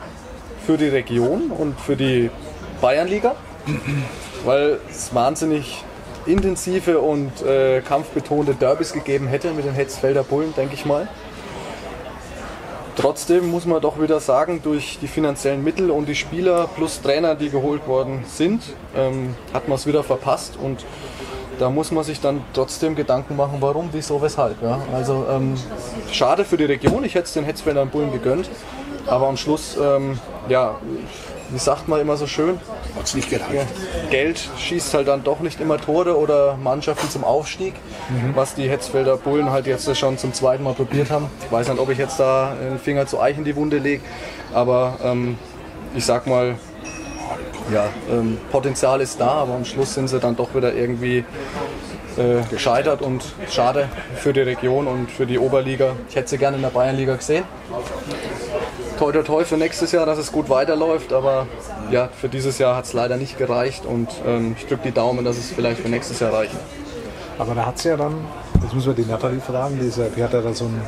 [0.66, 2.30] für die Region und für die
[2.80, 3.34] Bayernliga,
[4.44, 5.84] weil es wahnsinnig
[6.26, 11.08] intensive und äh, kampfbetonte Derbys gegeben hätte mit den Hetzfelder Bullen, denke ich mal.
[12.96, 17.34] Trotzdem muss man doch wieder sagen, durch die finanziellen Mittel und die Spieler plus Trainer,
[17.34, 18.62] die geholt worden sind,
[18.96, 20.84] ähm, hat man es wieder verpasst und
[21.58, 24.62] da muss man sich dann trotzdem Gedanken machen, warum, wieso, weshalb.
[24.62, 24.80] Ja?
[24.94, 25.54] Also ähm,
[26.12, 28.48] schade für die Region, ich hätte es den Hetzfeldern Bullen gegönnt,
[29.06, 30.76] aber am Schluss, ähm, ja,
[31.50, 32.58] wie sagt man immer so schön,
[32.96, 33.68] Hat es nicht gereicht.
[34.10, 37.74] Geld schießt halt dann doch nicht immer Tore oder Mannschaften zum Aufstieg,
[38.34, 41.30] was die Hetzfelder Bullen halt jetzt schon zum zweiten Mal probiert haben.
[41.44, 44.02] Ich weiß nicht, ob ich jetzt da den Finger zu Eich in die Wunde lege,
[44.52, 45.38] aber ähm,
[45.94, 46.56] ich sag mal,
[47.72, 51.24] ja, ähm, Potenzial ist da, aber am Schluss sind sie dann doch wieder irgendwie
[52.16, 55.92] äh, gescheitert und schade für die Region und für die Oberliga.
[56.08, 57.44] Ich hätte sie gerne in der Bayernliga gesehen.
[58.98, 61.46] Toi toi toi für nächstes Jahr, dass es gut weiterläuft, aber
[61.90, 65.24] ja, für dieses Jahr hat es leider nicht gereicht und ähm, ich drücke die Daumen,
[65.24, 66.54] dass es vielleicht für nächstes Jahr reicht.
[67.38, 68.24] Aber da hat sie ja dann,
[68.62, 70.80] jetzt müssen wir die Nathalie fragen, die, ist ja, die hat ja da so einen,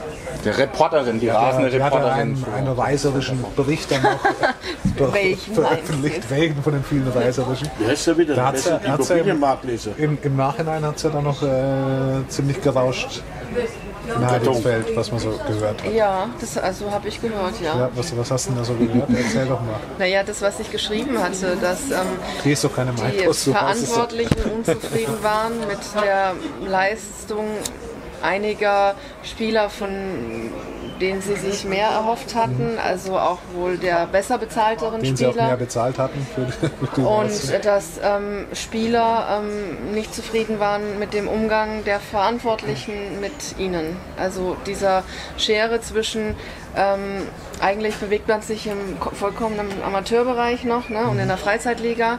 [0.44, 2.44] Die Reporterin, die rasende die hat ja Reporterin.
[2.46, 4.18] einen, einen reißerischen Bericht dann noch
[5.12, 6.30] Welchen veröffentlicht.
[6.30, 7.68] Welchen von den vielen reißerischen?
[7.78, 8.34] Wie heißt er wieder?
[8.34, 9.42] Da hat's ja- Der hat's ja im-.
[9.96, 13.22] Im, Im Nachhinein hat es ja dann noch äh, ziemlich gerauscht
[14.16, 15.92] in Heidingsfeld, was man so gehört hat.
[15.92, 17.76] Ja, das also habe ich gehört, ja.
[17.76, 19.08] Ja, was, was hast du denn da so gehört?
[19.10, 19.76] Erzähl doch mal.
[19.98, 22.06] Naja, das, was ich geschrieben hatte, dass ähm,
[22.44, 22.56] die.
[22.56, 26.32] Verantwortlichen unzufrieden waren mit der
[26.66, 27.44] Leistung
[28.22, 29.88] einiger Spieler, von
[31.00, 35.34] denen sie sich mehr erhofft hatten, also auch wohl der besser bezahlteren den sie auch
[35.34, 35.56] mehr Spieler.
[35.56, 36.46] bezahlt hatten für
[36.96, 37.60] die, Und Leistung.
[37.62, 43.96] dass ähm, Spieler ähm, nicht zufrieden waren mit dem Umgang der Verantwortlichen mit ihnen.
[44.16, 45.04] Also dieser
[45.36, 46.34] Schere zwischen,
[46.76, 47.28] ähm,
[47.60, 52.18] eigentlich bewegt man sich im ko- vollkommenen Amateurbereich noch ne, und in der Freizeitliga.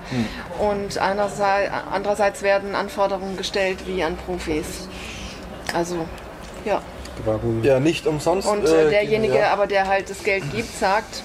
[0.58, 4.88] Und einerseits, andererseits werden Anforderungen gestellt wie an Profis.
[5.74, 6.06] Also,
[6.66, 6.82] ja.
[7.26, 8.48] war wohl Ja, nicht umsonst.
[8.48, 9.54] Und äh, äh, derjenige, ja.
[9.54, 11.24] aber der halt das Geld gibt, sagt,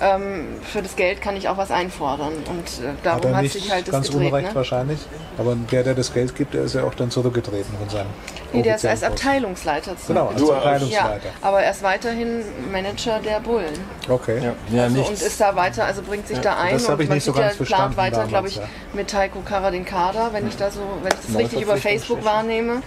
[0.00, 2.32] ähm, für das Geld kann ich auch was einfordern.
[2.48, 4.28] Und äh, hat darum er hat, nicht sich halt das ganz gedreht.
[4.28, 4.54] unrecht Ne?
[4.54, 4.98] wahrscheinlich.
[5.38, 8.06] Aber der, der das Geld gibt, der ist ja auch dann zurückgetreten von seinem
[8.52, 9.02] Nee, der ist als.
[9.04, 10.08] Abteilungsleiter zu.
[10.08, 11.28] Genau, als Du als- Ja, Abteilungsleiter.
[11.40, 13.78] aber er ist weiterhin Manager der Bullen.
[14.08, 14.52] Okay.
[14.72, 17.16] ja, Also, und ist da weiter, also bringt sich da ein das und ich man
[17.16, 18.62] nicht so ja, ganz verstanden plant weiter, glaube ich, ja.
[18.92, 22.24] mit Taiko Kara den Kader, wenn ich da so, wenn ich das richtig über Facebook
[22.24, 22.82] wahrnehme.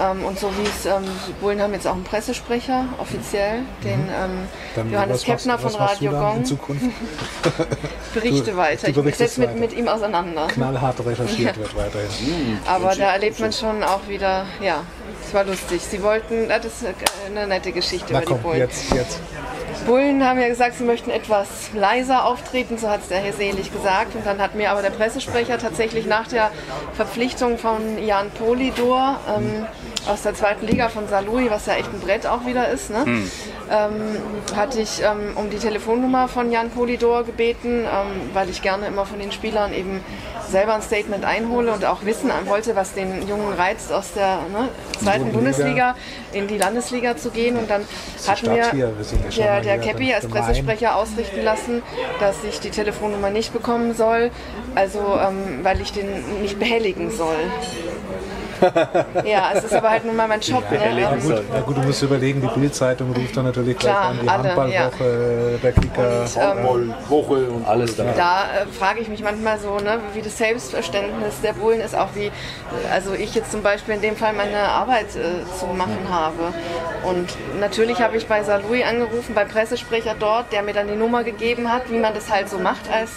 [0.00, 4.00] Ähm, und so wie es, ähm, die Bullen haben jetzt auch einen Pressesprecher, offiziell, den
[4.08, 4.48] ähm, Mhm.
[4.74, 6.44] Dann Johannes Keppner von Radio dann In Gong.
[6.46, 6.82] Zukunft
[8.14, 8.90] Berichte Du- weiter.
[8.90, 10.46] du Ich setze mit, mit ihm auseinander.
[10.48, 12.58] knallhart recherchiert wird weiterhin.
[12.66, 14.76] Aber da erlebt man schon auch wieder, ja,
[15.26, 15.82] es war lustig.
[15.82, 16.84] Sie wollten, das ist
[17.26, 18.58] eine nette Geschichte Na über die komm, Bullen.
[18.58, 19.20] jetzt, jetzt.
[19.86, 23.72] Bullen haben ja gesagt, sie möchten etwas leiser auftreten, so hat es der Herr Selig
[23.72, 24.14] gesagt.
[24.14, 26.50] Und dann hat mir aber der Pressesprecher tatsächlich nach der
[26.94, 29.66] Verpflichtung von Jan Polidor ähm,
[30.06, 33.04] aus der zweiten Liga von Salui, was ja echt ein Brett auch wieder ist, ne?
[33.72, 38.86] Ähm, hatte ich ähm, um die Telefonnummer von Jan Polidor gebeten, ähm, weil ich gerne
[38.86, 40.00] immer von den Spielern eben
[40.48, 44.68] selber ein Statement einhole und auch wissen wollte, was den Jungen reizt, aus der ne,
[45.02, 45.38] zweiten Liga.
[45.38, 45.96] Bundesliga
[46.32, 47.56] in die Landesliga zu gehen.
[47.56, 47.82] Und dann
[48.26, 48.92] hat mir hier,
[49.30, 50.44] ja der, der dann als gemein.
[50.44, 51.82] Pressesprecher ausrichten lassen,
[52.20, 54.30] dass ich die Telefonnummer nicht bekommen soll,
[54.74, 57.36] also ähm, weil ich den nicht behelligen soll.
[59.24, 60.62] ja, es ist aber halt nun mal mein Job.
[60.70, 60.78] ne?
[60.78, 64.08] Na Ähm, gut, na gut, du musst überlegen, die Bildzeitung ruft dann natürlich gleich Klar,
[64.10, 66.24] an, die alle, Handballwoche, der Kicker.
[66.40, 68.04] ähm, Woche und Alles da.
[68.16, 72.08] da äh, frage ich mich manchmal so, ne, wie das Selbstverständnis der Bullen ist, auch
[72.14, 72.30] wie,
[72.92, 76.52] also ich jetzt zum Beispiel in dem Fall meine Arbeit äh, zu machen habe.
[77.04, 81.24] Und natürlich habe ich bei Salui angerufen, bei Pressesprecher dort, der mir dann die Nummer
[81.24, 83.10] gegeben hat, wie man das halt so macht als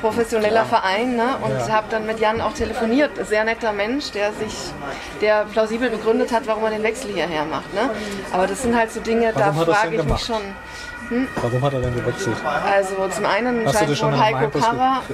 [0.00, 1.16] professioneller Verein.
[1.16, 1.36] Ne?
[1.42, 1.68] Und Ja.
[1.74, 3.12] habe dann mit Jan auch telefoniert.
[3.26, 4.54] Sehr netter Mensch, der sich,
[5.20, 7.72] der plausibel begründet hat, warum er den Wechsel hierher macht.
[7.74, 7.90] Ne?
[8.32, 10.42] Aber das sind halt so Dinge, Warum da hat frage ich mich schon.
[11.40, 12.36] Warum hat er denn gewechselt?
[12.44, 14.62] Also zum einen Hast scheint wohl in Heiko ge-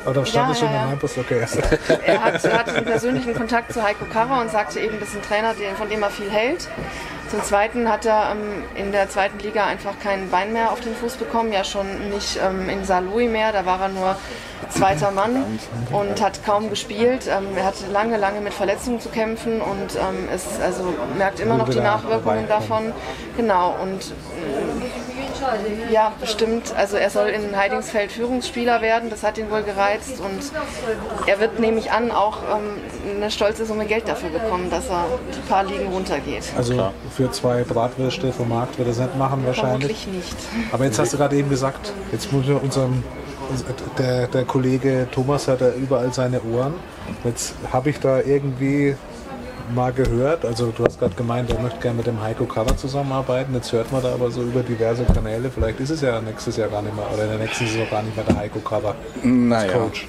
[0.07, 1.19] Oder stand das schon in der Mainpost?
[1.19, 1.47] Okay,
[2.07, 5.23] er hat, hatte einen persönlichen Kontakt zu Heiko Karrer und sagte eben, das ist ein
[5.23, 6.69] Trainer, den- von dem er viel hält.
[7.35, 10.95] Zum Zweiten hat er ähm, in der zweiten Liga einfach kein Bein mehr auf den
[10.95, 14.17] Fuß bekommen, ja schon nicht ähm, in Saarlouis mehr, da war er nur
[14.69, 15.59] zweiter Mann
[15.91, 17.27] und hat kaum gespielt.
[17.27, 21.57] Ähm, er hatte lange, lange mit Verletzungen zu kämpfen und ähm, ist, also merkt immer
[21.57, 22.93] noch die Nachwirkungen davon.
[23.37, 24.13] Genau, und
[25.91, 26.75] ja, bestimmt.
[26.77, 30.53] Also er soll in Heidingsfeld Führungsspieler werden, das hat ihn wohl gereizt und
[31.27, 35.05] er wird, nehme ich an, auch ähm, eine stolze Summe Geld dafür bekommen, dass er
[35.35, 36.45] die paar Ligen runtergeht.
[36.57, 40.03] Also für zwei Bratwürste vom Markt wird er es nicht machen wahrscheinlich.
[40.03, 40.37] Vermutlich nicht.
[40.73, 43.03] Aber jetzt hast du gerade eben gesagt, jetzt muss wir unserem,
[43.99, 46.75] der, der Kollege Thomas hat da überall seine Ohren.
[47.25, 48.97] Jetzt habe ich da irgendwie
[49.75, 53.55] mal gehört, also du hast gerade gemeint, er möchte gerne mit dem Heiko Cover zusammenarbeiten.
[53.55, 56.69] Jetzt hört man da aber so über diverse Kanäle, vielleicht ist es ja nächstes Jahr
[56.69, 59.73] gar nicht mehr oder in der nächsten Saison gar nicht mehr der Heiko Cover Naja.
[59.73, 60.07] Coach.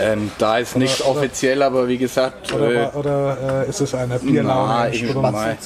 [0.00, 3.94] Ähm, da ist nichts oder- offiziell, aber wie gesagt, Oder, äh, oder äh, ist es
[3.94, 4.90] eine Bierlaune?
[4.92, 5.22] ich, Sprung?
[5.32, 5.56] mein,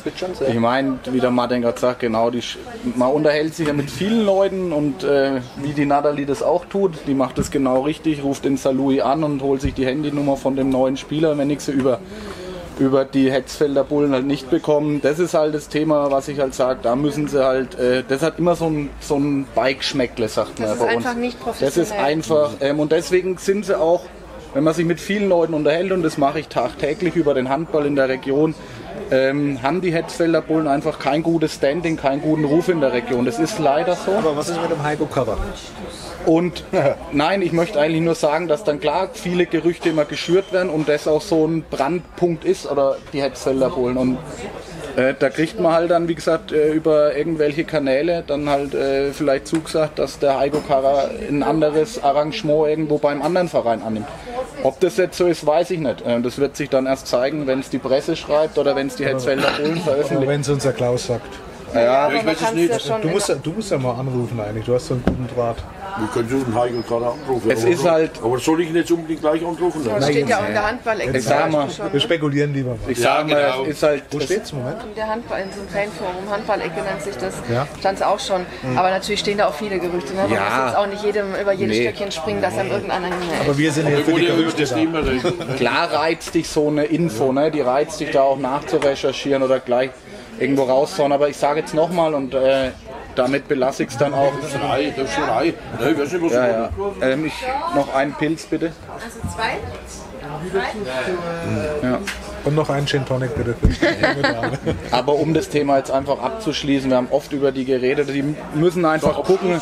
[0.49, 2.41] ich meine, wie der Martin gerade sagt, genau, die,
[2.97, 6.93] man unterhält sich ja mit vielen Leuten und äh, wie die Natalie das auch tut,
[7.07, 10.57] die macht das genau richtig, ruft den Salui an und holt sich die Handynummer von
[10.57, 11.99] dem neuen Spieler, wenn ich sie über
[12.83, 15.01] über die Hetzfelder Bullen halt nicht bekommen.
[15.03, 16.81] Das ist halt das Thema, was ich halt sage.
[16.83, 20.69] Da müssen sie halt, äh, das hat immer so ein, so ein Bike-Schmeckle, sagt man
[20.69, 21.07] Das bei ist uns.
[21.07, 22.05] einfach nicht Das ist professionell.
[22.05, 24.03] einfach, ähm, und deswegen sind sie auch,
[24.55, 27.87] wenn man sich mit vielen Leuten unterhält, und das mache ich tagtäglich über den Handball
[27.87, 28.55] in der Region,
[29.11, 33.25] ähm, haben die Hetzfelder Bullen einfach kein gutes Standing, keinen guten Ruf in der Region.
[33.25, 34.11] Das ist leider so.
[34.13, 35.37] Aber was ist mit dem Heiko Cover?
[36.27, 36.65] Und
[37.13, 40.89] nein, ich möchte eigentlich nur sagen, dass dann klar viele Gerüchte immer geschürt werden und
[40.89, 43.97] das auch so ein Brandpunkt ist oder die Hetzfelder Bullen.
[43.97, 44.19] Und
[44.97, 49.13] äh, da kriegt man halt dann, wie gesagt, äh, über irgendwelche Kanäle dann halt äh,
[49.13, 54.07] vielleicht zugesagt, dass der Heiko Kara ein anderes Arrangement irgendwo beim anderen Verein annimmt.
[54.63, 56.03] Ob das jetzt so ist, weiß ich nicht.
[56.03, 58.97] Äh, das wird sich dann erst zeigen, wenn es die Presse schreibt oder wenn es
[58.97, 60.29] die Hetzfelder Bullen Oder veröffentlicht.
[60.29, 61.27] wenn es unser Klaus sagt.
[61.75, 62.87] Ja, Aber ich weiß es nicht.
[62.89, 65.29] ja Du musst, ja- du musst ja mal anrufen eigentlich, du hast so einen guten
[65.35, 65.57] Draht.
[65.99, 67.51] Wir können schon den Heiko gerade anrufen.
[67.51, 69.85] Es aber, ist halt- Aber soll ich ihn jetzt unbedingt gleich anrufen?
[69.85, 71.19] Das steht ja auch in der Handball-Ecke.
[71.19, 72.79] Ich sag mal, schon, Wir spekulieren lieber mal.
[72.89, 73.63] Ich Ja, sage mal, genau.
[73.65, 74.03] es ist halt.
[74.11, 74.77] Wo es- steht's im Moment?
[74.85, 77.67] In der Handball, in so einem Fanforum, Handball-Ecke nennt sich das, Ja.
[77.79, 78.47] stand es auch schon.
[78.77, 80.15] Aber natürlich stehen da auch viele Gerüchte.
[80.15, 80.23] Ne?
[80.23, 80.41] Man Ja.
[80.41, 81.83] muss jetzt auch nicht jedem über jedes Nee.
[81.85, 83.41] Stöckchen springen, dass einem irgendeiner hinhält.
[83.45, 85.55] Aber wir sind jetzt für die ja Gerüchte da.
[85.57, 87.51] Klar reizt dich so eine Info, ne?
[87.51, 89.91] die reizt dich da auch nachzurecherchieren oder gleich
[90.39, 91.13] irgendwo rauszuhauen.
[91.13, 92.71] Aber ich sage jetzt nochmal und äh,
[93.15, 94.33] damit belasse ich es dann auch.
[94.51, 95.55] Schrei, das ist Schrei.
[95.79, 96.53] Ne, ich weiß nicht, was Ja, ich
[97.01, 97.09] ja.
[97.09, 97.35] Ähm, ich,
[97.75, 98.73] noch einen Pilz bitte.
[98.95, 99.59] Also zwei?
[102.45, 103.55] Und noch einen Gin Tonic bitte.
[104.91, 108.85] Aber um das Thema jetzt einfach abzuschließen, wir haben oft über die geredet, die müssen
[108.85, 109.61] einfach gucken,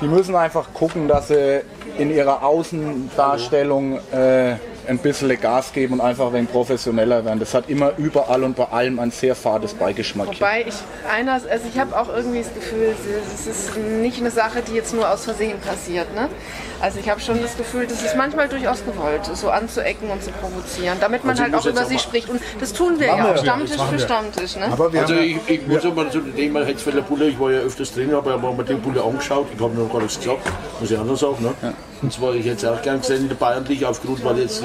[0.00, 1.62] die müssen einfach gucken, dass sie
[1.96, 4.56] in ihrer Außendarstellung äh,
[4.88, 7.40] ein bisschen Gas geben und einfach ein wenig professioneller werden.
[7.40, 10.28] Das hat immer überall und bei allem ein sehr fades Beigeschmack.
[10.28, 10.74] Wobei ich
[11.10, 12.94] einer, also ich habe auch irgendwie das Gefühl,
[13.34, 16.14] es ist nicht eine Sache, die jetzt nur aus Versehen passiert.
[16.14, 16.28] Ne?
[16.80, 20.30] Also ich habe schon das Gefühl, das ist manchmal durchaus gewollt, so anzuecken und zu
[20.32, 22.28] provozieren, damit man Also halt auch über auch sie mal- spricht.
[22.28, 24.56] Und das tun wir ja auch, Stammtisch für Stammtisch.
[24.56, 24.66] Ne?
[25.00, 28.12] Also ich, ich muss aber zu dem Thema Hetzfelder Bulle, ich war ja öfters drin,
[28.14, 30.40] aber ich habe mir den Bulle angeschaut, ich habe noch gar nichts gesagt,
[30.80, 31.36] muss ich anders sagen.
[31.42, 31.74] Ne?
[32.04, 34.62] Und zwar ich jetzt auch gern gesehen in der Bayernliga aufgrund, weil jetzt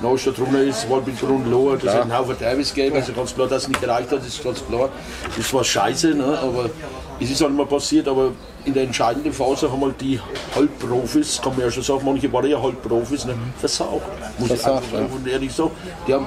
[0.00, 3.62] Neustadt runter ist, Walbingrund, Lohr, das hat einen Haufen Derbys gegeben, also ganz klar, dass
[3.62, 4.88] es nicht gereicht hat, ist ganz klar.
[5.36, 6.38] Das war scheiße, ne?
[6.40, 6.70] aber
[7.18, 8.30] es ist halt mal passiert, aber
[8.64, 10.20] in der entscheidenden Phase haben halt die
[10.54, 13.34] Halbprofis, kann man ja schon sagen, manche waren ja Halbprofis, ne?
[13.58, 14.02] versaucht.
[14.38, 15.72] Muss ich Versaucht, einfach und ehrlich sagen.
[16.06, 16.26] Die haben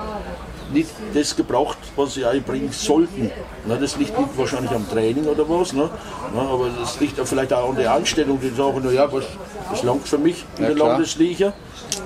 [0.73, 3.31] nicht das gebraucht, was sie eigentlich bringen sollten.
[3.65, 5.89] Na, das liegt nicht wahrscheinlich am Training oder was, ne?
[6.33, 9.25] Na, aber das liegt auch vielleicht auch an der Einstellung, die sagen, naja, was,
[9.71, 10.89] das langt für mich in der klar.
[10.89, 11.53] Landesliga.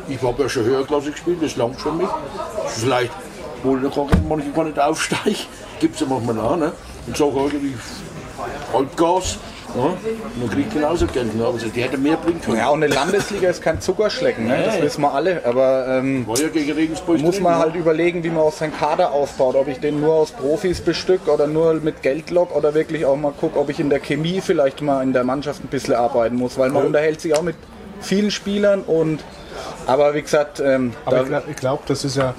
[0.07, 2.07] Ich habe ja schon höherklassig gespielt, das langt für mich.
[2.67, 3.11] Vielleicht
[3.63, 5.37] kann manche gar nicht aufsteigen,
[5.79, 6.71] gibt es ja manchmal auch, ne?
[7.07, 7.75] Und sagen irgendwie
[8.73, 9.37] Halbgas,
[9.75, 9.97] ne?
[10.35, 11.35] man kriegt genauso Geld.
[11.35, 11.45] Ne?
[11.45, 12.57] Also die hätte mehr bringen können.
[12.57, 14.63] Ja, und eine Landesliga ist kein Zuckerschlecken, ne?
[14.65, 15.45] das wissen wir alle.
[15.45, 17.59] Aber ähm, War ja gegen Regensburg muss drin, man ne?
[17.59, 19.55] halt überlegen, wie man auch seinen Kader aufbaut.
[19.55, 23.15] Ob ich den nur aus Profis bestück oder nur mit Geld lock oder wirklich auch
[23.15, 26.35] mal gucke, ob ich in der Chemie vielleicht mal in der Mannschaft ein bisschen arbeiten
[26.35, 26.57] muss.
[26.57, 27.55] Weil man unterhält sich auch mit
[28.01, 29.23] vielen Spielern und
[29.85, 32.33] aber wie gesagt, ähm, aber ich glaube, glaub, das ist ja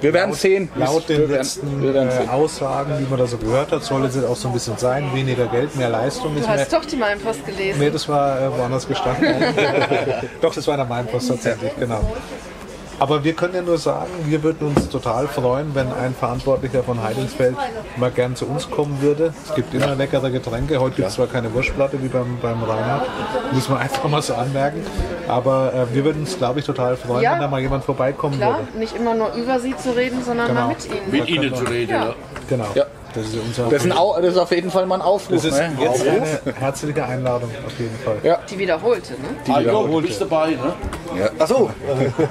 [0.00, 0.68] wir werden sehen.
[0.76, 2.28] laut wir den werden, letzten wir werden äh.
[2.28, 5.10] Aussagen, die man da so gehört hat, soll es jetzt auch so ein bisschen sein.
[5.14, 6.34] Weniger Geld, mehr Leistung.
[6.34, 7.78] Du Ist mehr, hast doch die Meilenpost gelesen.
[7.78, 9.34] nee, das war äh, woanders gestanden.
[10.40, 12.00] Doch, das war in der Mainpost tatsächlich, genau.
[13.00, 17.02] Aber wir können ja nur sagen, wir würden uns total freuen, wenn ein Verantwortlicher von
[17.02, 17.56] Heidingsfeld
[17.96, 19.32] mal gern zu uns kommen würde.
[19.48, 20.78] Es gibt immer leckere Getränke.
[20.78, 23.06] Heute gibt es zwar keine Wurstplatte wie beim, beim Reinhard,
[23.52, 24.84] muss man einfach mal so anmerken.
[25.28, 27.32] Aber äh, wir würden uns, glaube ich, total freuen, Ja.
[27.32, 28.78] wenn da mal jemand vorbeikommen Klar, würde.
[28.78, 30.60] nicht immer nur über sie zu reden, sondern Genau.
[30.60, 31.10] mal mit ihnen.
[31.10, 31.90] Mit ihnen zu reden.
[31.92, 32.04] Ja.
[32.04, 32.14] Ja.
[32.50, 32.66] Genau.
[32.74, 32.84] Ja.
[33.14, 33.64] Das ist unser.
[33.68, 35.36] Das ist, ein Au das ist auf jeden Fall mal ein Aufruf.
[35.36, 35.72] Das ist ne?
[35.80, 36.40] jetzt Aufruf.
[36.44, 38.16] eine herzliche Einladung auf jeden Fall.
[38.22, 38.38] Ja.
[38.48, 39.28] Die wiederholte, ne?
[39.48, 41.30] Ah, ja, du bist dabei, ne?
[41.38, 41.70] Achso.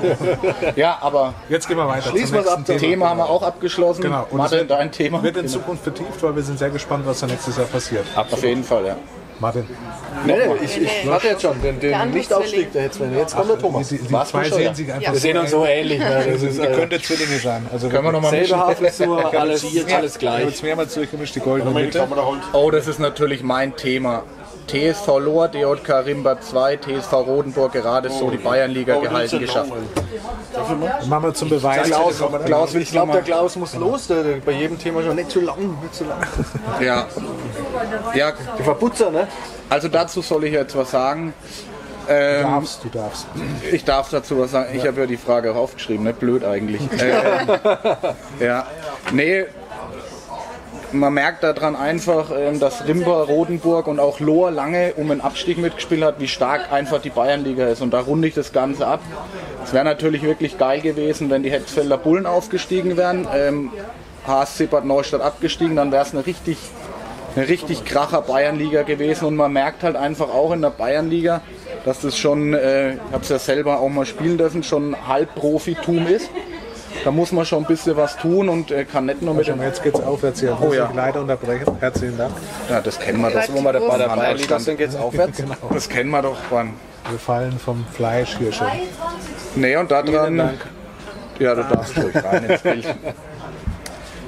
[0.75, 2.09] ja, aber Jetzt gehen wir weiter.
[2.09, 2.79] Schließen nächsten ab, Thema.
[2.79, 4.01] Thema haben wir auch abgeschlossen.
[4.01, 4.27] Genau.
[4.29, 5.21] Und Martin, wird- dein Thema?
[5.21, 8.05] Wird in Zukunft vertieft, weil wir sind sehr gespannt, was da nächstes Jahr passiert.
[8.15, 8.95] Auf jeden Fall, ja.
[9.39, 9.65] Martin,
[10.25, 13.17] Nee, nee, ich, ich hatte jetzt schon den, Der den Nichtaufstieg der Hetzwelle.
[13.17, 13.87] Jetzt kommt der Thomas.
[13.87, 14.73] die, die zwei schon, sehen ja?
[14.73, 15.13] sich einfach.
[15.13, 15.99] Wir sehen uns so ähnlich.
[15.99, 16.25] Ne?
[16.31, 17.65] Das ist Ihr äh, könntet Zwillinge sein.
[17.71, 18.57] Also Können wir noch mal selbe mischen?
[18.57, 20.45] Haarfrisur, alles, alles Wir haben gleich.
[20.45, 22.07] uns mehrmals durchgemischt, die goldene Mitte.
[22.53, 24.23] Oh, das ist natürlich mein Thema.
[24.69, 29.71] TSV Lohr, DJK Rimba 2, TSV Rodenburg gerade so die Bayernliga Oh, gehalten ja geschafft.
[31.07, 31.87] Machen wir zum Beweis.
[31.87, 34.07] Klaus, Klaus will Ich glaube, der Klaus muss los.
[34.07, 36.19] Der, der, bei jedem Thema schon nicht zu lang, nicht zu lang.
[36.79, 37.07] Ja.
[38.13, 39.27] ja, Der Verputzer, ne?
[39.69, 41.33] also dazu soll ich jetzt was sagen.
[42.07, 43.27] Du Ähm, darfst, du darfst.
[43.71, 44.75] Ich darf dazu was sagen.
[44.75, 46.13] Ich habe ja die Frage auch aufgeschrieben, ne?
[46.13, 46.81] Blöd eigentlich.
[46.99, 47.57] ähm,
[48.39, 48.65] ja.
[49.11, 49.45] Nee,
[50.91, 55.57] man merkt daran einfach, ähm, dass Rimper, Rodenburg und auch Lohr lange um den Abstieg
[55.57, 57.81] mitgespielt hat, wie stark einfach die Bayernliga ist.
[57.81, 59.01] Und da runde ich das Ganze ab.
[59.63, 63.27] Es wäre natürlich wirklich geil gewesen, wenn die Hetzfelder Bullen aufgestiegen wären.
[63.33, 63.71] Ähm,
[64.25, 66.57] HSC Bad Neustadt abgestiegen, dann wäre es eine richtig,
[67.35, 69.25] eine richtig kracher Bayernliga gewesen.
[69.25, 71.41] Und man merkt halt einfach auch in der Bayernliga,
[71.85, 76.07] dass das schon, äh, ich habe es ja selber auch mal spielen dürfen, schon Halbprofitum
[76.07, 76.29] ist.
[77.03, 79.53] Da muss man schon ein bisschen was tun und äh, kann nicht nur mit Schau
[79.53, 80.57] dem Jetzt geht's aufwärts hier.
[80.59, 80.91] Oh Muss ja.
[80.93, 81.77] leider unterbrechen.
[81.79, 82.33] Herzlichen Dank.
[82.69, 83.41] Ja, das kennen wir doch.
[83.53, 85.37] Wo wir da bei der Bayernliga sind jetzt aufwärts.
[85.37, 85.55] Genau.
[85.73, 86.37] Das kennen wir doch.
[86.51, 86.73] Mann.
[87.09, 88.67] Wir fallen vom Fleisch hier schon.
[89.55, 90.57] Nee, und daran.
[91.39, 92.85] Ja, du darfst ruhig rein ins Bild.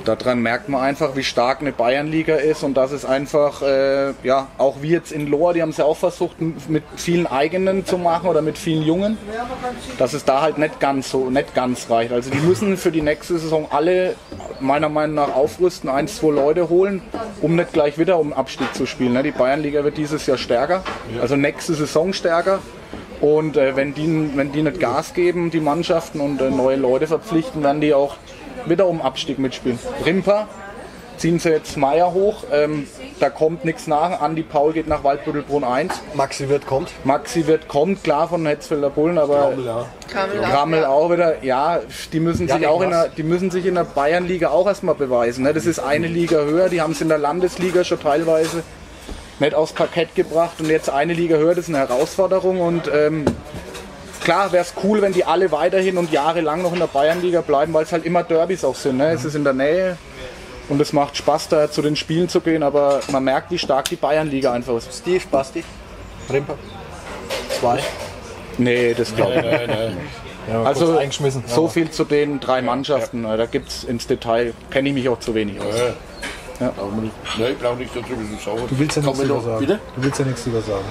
[0.06, 4.48] Daran merkt man einfach, wie stark eine Bayernliga ist und dass es einfach, äh, ja,
[4.58, 7.98] auch wie jetzt in Lohr, die haben es ja auch versucht, mit vielen eigenen zu
[7.98, 9.18] machen oder mit vielen Jungen,
[9.98, 12.12] dass es da halt nicht ganz so, nicht ganz reicht.
[12.12, 14.16] Also die müssen für die nächste Saison alle
[14.60, 17.02] meiner Meinung nach aufrüsten, eins, zwei Leute holen,
[17.42, 19.14] um nicht gleich wieder um Abstieg zu spielen.
[19.14, 19.24] Ne?
[19.24, 20.84] Die Bayernliga wird dieses Jahr stärker,
[21.22, 22.60] also nächste Saison stärker.
[23.22, 27.06] Und äh, wenn, die, wenn die nicht Gas geben, die Mannschaften und äh, neue Leute
[27.06, 28.16] verpflichten, werden die auch
[28.66, 29.80] wieder um Abstieg mitspielen.
[30.06, 30.48] Rimper
[31.22, 32.88] ziehen sie jetzt Meier hoch, ähm,
[33.20, 34.22] da kommt nichts nach.
[34.22, 35.94] Andi Paul geht nach Waldbüttelbrunn 1.
[36.16, 36.90] Maxi wird kommt.
[37.04, 39.54] Maxi wird kommt, klar von Hetzfelder Bullen, aber
[40.12, 41.80] Kamel Grammel auch wieder, ja,
[42.12, 44.96] die müssen sich Janik auch in der, die müssen sich in der Bayernliga auch erstmal
[44.96, 45.44] beweisen.
[45.44, 45.54] Ne?
[45.54, 48.64] Das ist eine Liga höher, die haben es in der Landesliga schon teilweise
[49.40, 53.26] nicht aufs Parkett gebracht und jetzt eine Liga höher, das ist eine Herausforderung und ähm,
[54.24, 57.74] klar wäre es cool, wenn die alle weiterhin und jahrelang noch in der Bayernliga bleiben,
[57.74, 58.98] weil es halt immer Derbys auch sind.
[58.98, 59.12] Ne?
[59.12, 59.98] Es ist in der Nähe
[60.70, 63.90] und es macht Spaß, da zu den Spielen zu gehen, aber man merkt, wie stark
[63.90, 64.92] die Bayernliga einfach ist.
[64.94, 65.64] Steve, Basti,
[66.32, 66.56] Rimper.
[67.60, 67.80] Zwei.
[68.58, 69.68] Nee, das glaube ich nicht.
[69.68, 69.98] Nein.
[70.50, 71.00] Ja, Also
[71.48, 73.24] so viel zu den drei Mannschaften.
[73.24, 75.76] Da gibt es ins Detail, kenne ich mich auch zu wenig aus.
[76.60, 77.16] Brauchen wir nicht.
[77.40, 78.68] Nein, ich brauche nicht darüber zu sagen.
[78.70, 79.60] Du willst ja nichts man über noch- sagen.
[79.60, 79.80] Bitte?
[79.96, 80.86] Du willst ja nichts über sagen.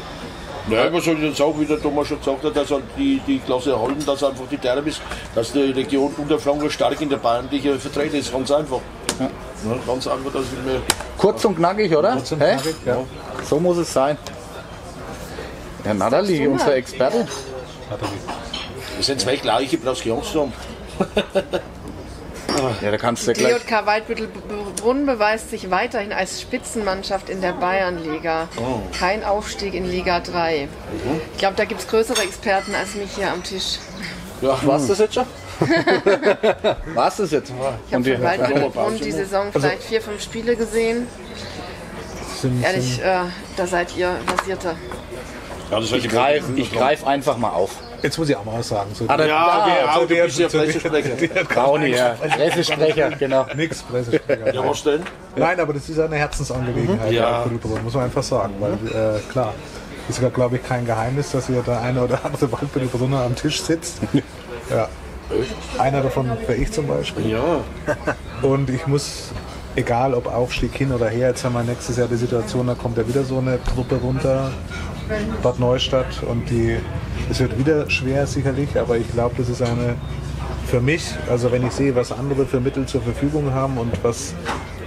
[0.70, 3.20] Nein, was soll ich jetzt auch, wie der Thomas schon gesagt hat, dass halt die,
[3.26, 5.00] die Klasse erhalten, dass einfach die Derbys,
[5.34, 8.32] dass die Region Unterfranken stark in der Bayernliga vertreten ist.
[8.32, 8.80] Ganz einfach.
[9.18, 9.28] Ja.
[9.86, 10.80] ganz einfach, dass wir mir
[11.18, 12.12] Kurz und knackig, oder?
[12.12, 12.96] Kurz und knackig, ja.
[13.48, 14.16] So muss es sein.
[15.84, 17.26] Ja, Natalie, unser Experte.
[18.96, 20.52] Wir sind zwei gleiche, bloß Angst haben.
[22.82, 23.62] Ja, da kannst du ja gleich.
[23.62, 28.48] DJK Waldbüttelbrunn beweist sich weiterhin als Spitzenmannschaft in der Bayernliga.
[28.98, 30.68] Kein Aufstieg in Liga 3.
[31.32, 33.78] Ich glaube, da gibt es größere Experten als mich hier am Tisch.
[34.40, 35.26] Ja, Was das jetzt schon?
[36.94, 37.52] Was ist jetzt?
[37.88, 41.06] Ich habe von Waldbüttelbrunn die Saison vielleicht vier, fünf Spiele gesehen.
[42.40, 43.18] Sind, Ehrlich, sind, äh,
[43.56, 44.74] da seid ihr versierter.
[45.70, 47.76] ja, das Ich greife ich greif einfach mal auf.
[48.02, 48.90] Jetzt muss ich auch mal was sagen.
[48.94, 51.44] So Ah, da- Ja, ja, der- bist ja zu der- Pressesprecher.
[51.48, 52.14] Brauni, ja.
[52.14, 53.46] Pressesprecher, genau.
[53.56, 54.54] Nix, Pressesprecher.
[54.54, 55.00] Ja, was denn?
[55.36, 57.44] Nein, aber das ist eine Herzensangelegenheit, Ja.
[57.44, 57.78] ja.
[57.82, 58.54] Muss man einfach sagen.
[58.60, 59.54] Weil, äh, klar,
[60.08, 63.62] ist ja, glaube ich, kein Geheimnis, dass hier der eine oder andere Waldbüttelbrunner am Tisch
[63.62, 63.98] sitzt.
[64.70, 64.88] Ja.
[65.78, 67.28] Einer davon wäre ich zum Beispiel.
[67.30, 67.40] Ja.
[68.42, 69.32] Und ich muss,
[69.74, 72.96] egal ob Aufstieg hin oder her, jetzt haben wir nächstes Jahr die Situation, da kommt
[72.96, 74.52] ja wieder so eine Truppe runter,
[75.42, 76.22] Bad Neustadt.
[76.28, 76.78] Und die,
[77.30, 79.96] es wird wieder schwer sicherlich, aber ich glaube, das ist eine,
[80.66, 84.34] für mich, also wenn ich sehe, was andere für Mittel zur Verfügung haben und was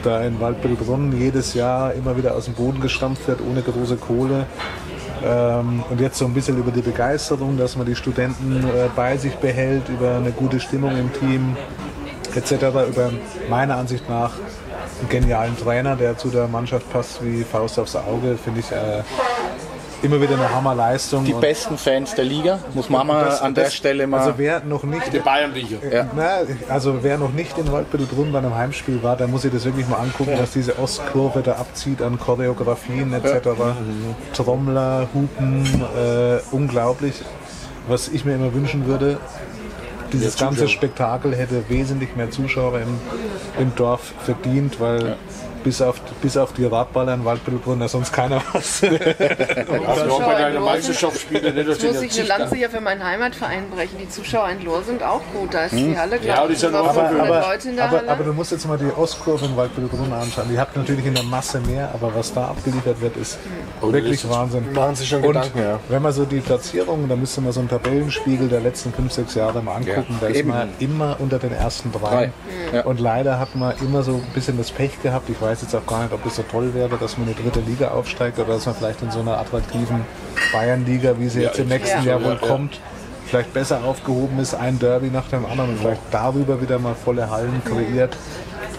[0.04, 4.46] da in Waldbüttelbrunn jedes Jahr immer wieder aus dem Boden gestampft wird, ohne große Kohle,
[5.26, 9.16] ähm, und jetzt so ein bisschen über die Begeisterung, dass man die Studenten äh, bei
[9.18, 11.56] sich behält, über eine gute Stimmung im Team
[12.36, 12.64] etc.
[12.90, 13.12] Über
[13.50, 14.32] meiner Ansicht nach
[15.00, 19.04] einen genialen Trainer, der zu der Mannschaft passt wie Faust aufs Auge, finde ich äh,
[20.04, 21.26] immer wieder eine Hammerleistung.
[21.26, 24.20] Die besten Fans der Liga, muss man mal das- an der das- Stelle mal.
[24.20, 25.78] Also wer noch nicht Die Bayernliga.
[26.16, 26.40] na,
[26.70, 29.88] also wer noch nicht in Waldbüttelbrunn bei einem Heimspiel war, der muss sich das wirklich
[29.88, 33.50] mal angucken, dass diese Ostkurve da abzieht an Choreografien etc.
[34.34, 35.66] Trommler, Hupen,
[35.98, 37.16] äh, unglaublich.
[37.88, 39.18] Was ich mir immer wünschen würde,
[40.14, 43.00] dieses ganze Spektakel hätte wesentlich mehr Zuschauer im,
[43.60, 45.18] im Dorf verdient, weil
[45.64, 48.82] bis, auf, bis auf die Radballer in Waldbüttelbrunn da sonst keiner was.
[49.88, 52.70] Also auch bei deiner Meisterschaft spielen nicht, das Jetzt muss ja ich eine Lanze hier
[52.70, 53.98] für meinen Heimatverein brechen.
[54.00, 55.54] Die Zuschauer in Lohr sind auch gut.
[55.54, 57.86] Da ist die Halle, glaube Ja, ich, sind über aber- 500 aber, Leute in der
[57.86, 58.10] aber, Halle.
[58.10, 60.48] aber du musst jetzt mal die Ostkurve in Waldbüttelbrunn anschauen.
[60.52, 63.38] Die hat natürlich in der Masse mehr, aber was da abgeliefert wird, ist
[63.82, 64.74] wirklich das ist- Wahnsinn.
[64.74, 65.80] Machen sich schon Und Gedanken, ja.
[65.90, 69.36] wenn man so die Platzierungen, da müsste man so einen Tabellenspiegel der letzten 5, 6
[69.36, 70.18] Jahre mal angucken.
[70.20, 70.50] da ist eben.
[70.50, 72.32] man immer unter den ersten drei.
[72.72, 72.84] Drei, ja.
[72.86, 75.30] Und leider hat man immer so ein bisschen das Pech gehabt.
[75.30, 77.36] Ich weiß weiß jetzt auch gar nicht, ob es so toll wäre, dass man in
[77.36, 80.04] die dritte Liga aufsteigt oder dass man vielleicht in so einer attraktiven
[80.52, 82.14] Bayernliga, wie sie jetzt im nächsten Ja.
[82.14, 82.48] Jahr wohl Ja, ja.
[82.48, 82.80] kommt,
[83.28, 87.30] vielleicht besser aufgehoben ist, ein Derby nach dem anderen und vielleicht darüber wieder mal volle
[87.30, 88.18] Hallen kreiert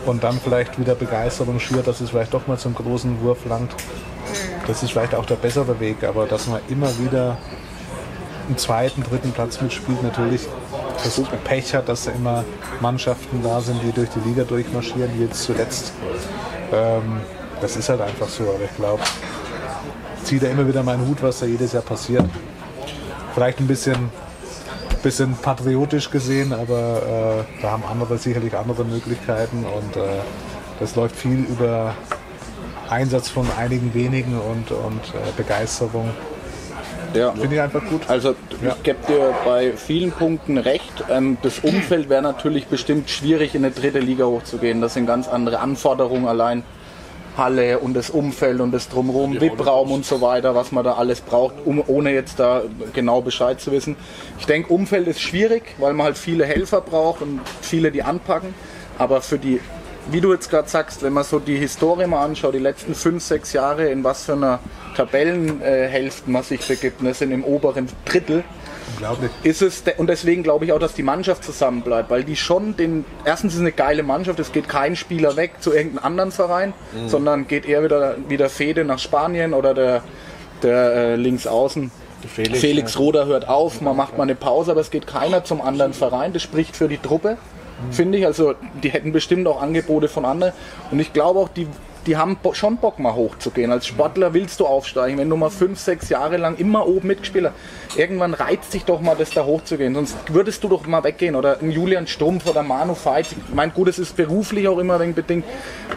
[0.04, 3.70] und dann vielleicht wieder Begeisterung schürt, dass es vielleicht doch mal zum großen Wurf langt.
[4.66, 7.36] Das ist vielleicht auch der bessere Weg, aber dass man immer wieder
[8.48, 10.48] einen zweiten, dritten Platz mitspielt, natürlich
[11.04, 12.44] das Pech hat, dass da immer
[12.80, 15.92] Mannschaften da sind, die durch die Liga durchmarschieren, wie jetzt zuletzt.
[16.72, 17.20] Ähm,
[17.60, 19.02] das ist halt einfach so, aber ich glaube,
[20.24, 22.24] ziehe da immer wieder meinen Hut, was da jedes Jahr passiert.
[23.34, 24.10] Vielleicht ein bisschen,
[25.02, 30.20] bisschen patriotisch gesehen, aber äh, da haben andere sicherlich andere Möglichkeiten und äh,
[30.80, 31.94] das läuft viel über
[32.88, 36.10] Einsatz von einigen wenigen und, und äh, Begeisterung.
[37.14, 37.32] Ja.
[37.32, 38.02] Finde ich einfach gut.
[38.08, 41.04] Also ich gebe dir bei vielen Punkten recht.
[41.10, 44.80] Ähm, das Umfeld wäre natürlich bestimmt schwierig, in eine dritte Liga hochzugehen.
[44.80, 46.64] Das sind ganz andere Anforderungen allein.
[47.36, 51.20] Halle und das Umfeld und das Drumherum, VIP-Raum und so weiter, was man da alles
[51.20, 52.62] braucht, um, ohne jetzt da
[52.92, 53.96] genau Bescheid zu wissen.
[54.38, 58.54] Ich denke, Umfeld ist schwierig, weil man halt viele Helfer braucht und viele, die anpacken.
[58.98, 59.60] Aber für die,
[60.10, 63.24] wie du jetzt gerade sagst, wenn man so die Historie mal anschaut, die letzten fünf,
[63.24, 64.60] sechs Jahre, in was für einer
[64.94, 68.44] Tabellenhälfte man sich begibt, das sind im oberen Drittel,
[68.94, 69.30] Unglaublich.
[69.42, 72.36] ist es, de- und deswegen glaube ich auch, dass die Mannschaft zusammen bleibt, weil die
[72.36, 76.04] schon den, erstens ist es eine geile Mannschaft, es geht kein Spieler weg zu irgendeinem
[76.04, 76.72] anderen Verein,
[77.06, 80.02] sondern geht eher wieder, wieder Fede nach Spanien oder der,
[80.62, 81.90] der äh, Linksaußen.
[82.28, 85.92] Felix, Roder hört auf, man macht mal eine Pause, aber es geht keiner zum anderen
[85.92, 86.32] Verein.
[86.32, 87.36] Das spricht für die Truppe,
[87.90, 88.24] finde ich.
[88.24, 90.54] Also die hätten bestimmt auch Angebote von anderen.
[90.90, 91.66] Und ich glaube auch, die,
[92.06, 93.72] die haben schon Bock mal hochzugehen.
[93.72, 95.18] Als Sportler willst du aufsteigen.
[95.18, 99.00] Wenn du mal fünf, sechs Jahre lang immer oben mitgespielt hast, irgendwann reizt dich doch
[99.00, 99.94] mal, das da hochzugehen.
[99.94, 101.34] Sonst würdest du doch mal weggehen.
[101.36, 103.26] Oder ein Julian Stumpf oder Manu Veit.
[103.48, 105.44] Ich meine, gut, es ist beruflich auch immer ein wenig bedingt.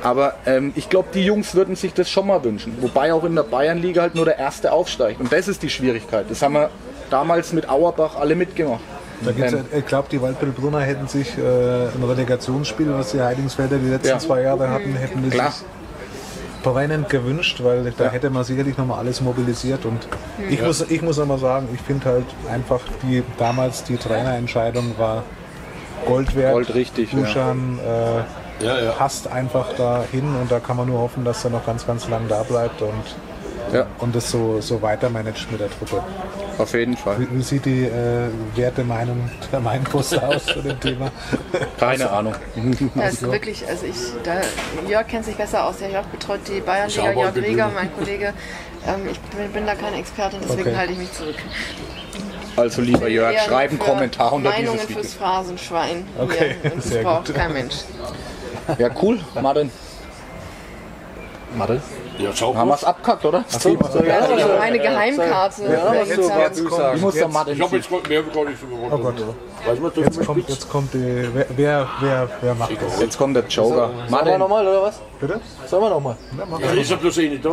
[0.03, 2.77] Aber ähm, ich glaube, die Jungs würden sich das schon mal wünschen.
[2.81, 5.19] Wobei auch in der Bayernliga halt nur der Erste aufsteigt.
[5.19, 6.25] Und das ist die Schwierigkeit.
[6.29, 6.69] Das haben wir
[7.09, 8.81] damals mit Auerbach alle mitgemacht.
[9.25, 13.77] Da gibt's, Ähm, ich glaube, die Waldbüttelbrunner hätten sich äh, ein Relegationsspiel, was die Heidingsfelder
[13.77, 14.19] die letzten Ja.
[14.19, 15.53] zwei Jahre hatten, hätten Klar.
[16.73, 19.85] Brennend gewünscht, weil da hätte man sicherlich nochmal alles mobilisiert.
[19.85, 20.07] Und
[20.49, 25.23] ich, muss, ich muss aber sagen, ich finde halt einfach, die damals die Trainerentscheidung war
[26.05, 26.53] Gold wert.
[26.53, 27.19] Gold richtig, ja.
[27.19, 28.91] Duschan äh, Ja, ja.
[28.91, 32.27] passt einfach dahin und da kann man nur hoffen, dass er noch ganz, ganz lang
[32.27, 33.85] da bleibt und, Ja.
[33.99, 36.01] und das so, so weiter managt mit der Truppe.
[36.57, 37.19] Auf jeden Fall.
[37.19, 41.11] Wie, wie sieht die äh, werte Meinung der Mainpost aus zu dem Thema?
[41.79, 42.33] Keine Ahnung.
[42.95, 44.41] Das ist wirklich, also ich, da,
[44.89, 45.77] Jörg kennt sich besser aus.
[45.77, 47.47] Der Jörg betreut die Bayernliga, Jörg bitte.
[47.47, 48.33] Reger, mein Kollege.
[48.87, 50.75] Ähm, ich bin, bin da keine Expertin, deswegen Okay.
[50.75, 51.35] halte ich mich zurück.
[52.55, 55.01] Also lieber Jörg, Eher schreib einen Kommentar unter Meinungen dieses Video.
[55.03, 56.05] fürs Phrasenschwein.
[56.17, 56.71] Okay, hier.
[56.71, 57.35] Und das sehr braucht gut.
[57.35, 57.75] kein Mensch.
[58.79, 59.19] Ja, cool.
[59.39, 59.69] Martin,
[61.55, 61.81] Madel?
[62.17, 63.43] Ja, schau haben wir es abgekackt, oder?
[63.47, 65.63] So, so, Ja, also, eine Geheimkarte.
[65.63, 65.99] Ja, sagen.
[65.99, 66.95] was du sagen.
[66.95, 68.91] Ich muss der Jetzt- Martin Ich habe jetzt gar- mehr gar nicht so gewollt.
[68.93, 69.15] Oh Gott.
[69.65, 71.29] Weiß man, Jetzt kommt, jetzt kommt die.
[71.33, 72.99] Wer, wer, wer, wer macht das?
[73.01, 73.69] Jetzt kommt der Joker.
[73.75, 74.99] Sollen wir Martin, nochmal oder was?
[75.19, 75.39] Bitte?
[75.67, 76.15] Sollen wir nochmal?
[76.59, 77.49] Ja, ist ja bloß eh nicht da.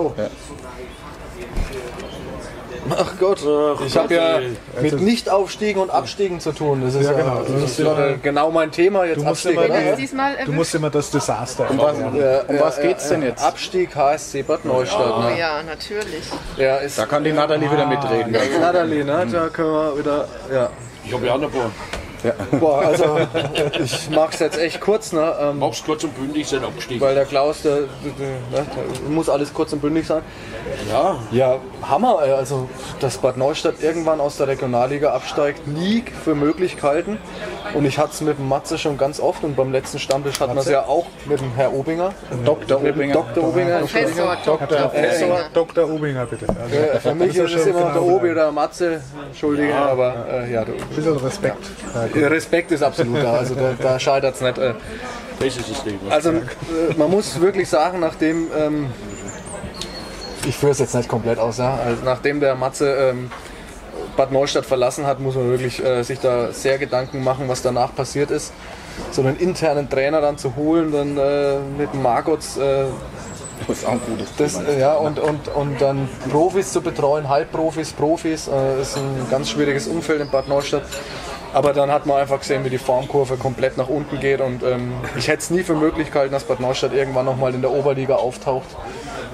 [2.90, 3.40] Ach Gott,
[3.86, 4.40] ich habe ja
[4.80, 6.82] mit Nicht-Aufstiegen und Abstiegen zu tun.
[6.84, 7.42] Das ist ja, genau.
[7.46, 9.64] Das ist ja genau mein Thema jetzt Du musst Abstieg.
[9.64, 9.80] immer?
[9.80, 12.46] Jetzt diesmal Du musst immer das Desaster um was, erklären.
[12.48, 13.42] um was geht's denn jetzt?
[13.42, 15.14] Abstieg HSC Bad Neustadt.
[15.16, 15.38] Oh ne?
[15.38, 16.24] ja, natürlich.
[16.56, 18.32] Ja, ist Da kann die Natalie wieder mitreden.
[18.60, 19.26] Natalie, ne?
[19.30, 20.70] Da können wir wieder, ja.
[21.04, 21.70] Ich habe ja auch noch ein paar.
[22.58, 23.18] Boah, also
[23.82, 25.34] ich mach's jetzt echt kurz, ne?
[25.40, 27.00] Ähm, Mach's kurz und bündig, sind abgestiegen.
[27.00, 27.84] weil der Klaus, der, der,
[28.52, 30.22] der, der muss alles kurz und bündig sein.
[30.90, 31.56] Ja, Ja,
[31.88, 32.68] Hammer, also
[33.00, 37.18] dass Bad Neustadt irgendwann aus der Regionalliga absteigt, nie für möglich gehalten.
[37.74, 40.54] Und ich hatte es mit dem Matze schon ganz oft und beim letzten Stammtisch hatten
[40.54, 42.12] wir es ja auch mit dem Herr Obinger.
[42.44, 42.78] Dr.
[42.82, 43.14] Obinger.
[43.14, 43.48] Dr.
[43.48, 43.78] Obinger.
[43.80, 44.86] Professor Dr.
[44.86, 45.50] Obinger.
[45.52, 45.90] Dr.
[45.90, 46.46] Obinger, bitte.
[46.48, 50.26] Also, Äh, Für mich ist es immer noch der Obi oder der Matze, entschuldige, aber
[50.30, 51.64] äh, ja, du, ein bisschen Respekt.
[51.94, 52.13] Ja.
[52.22, 54.58] Respekt ist absolut da, also da, da scheitert es nicht.
[54.58, 54.74] Äh.
[56.10, 56.42] Also äh,
[56.96, 58.86] man muss wirklich sagen, nachdem, ähm,
[60.46, 63.30] ich führe es jetzt nicht komplett aus, ja, also nachdem der Matze ähm,
[64.16, 67.94] Bad Neustadt verlassen hat, muss man wirklich äh, sich da sehr Gedanken machen, was danach
[67.94, 68.52] passiert ist.
[69.10, 72.84] So einen internen Trainer dann zu holen, dann äh, mit dem Margots äh,
[73.66, 77.28] Das ist auch ein gutes das, äh, ja, und, und, und dann Profis zu betreuen,
[77.28, 80.84] Halbprofis, Profis, äh, ist ein ganz schwieriges Umfeld in Bad Neustadt.
[81.54, 84.92] Aber dann hat man einfach gesehen, wie die Formkurve komplett nach unten geht und ähm,
[85.16, 88.16] ich hätte es nie für möglich gehalten, dass Bad Neustadt irgendwann nochmal in der Oberliga
[88.16, 88.66] auftaucht.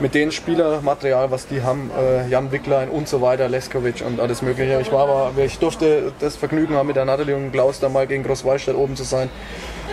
[0.01, 4.40] Mit dem Spielermaterial, was die haben, äh, Jan Wicklein und so weiter, Leskovic und alles
[4.40, 4.80] mögliche.
[4.80, 8.07] Ich war aber, ich durfte das Vergnügen haben, mit der Natalie und Klaus da mal
[8.07, 9.28] gegen Großwallstadt oben zu sein.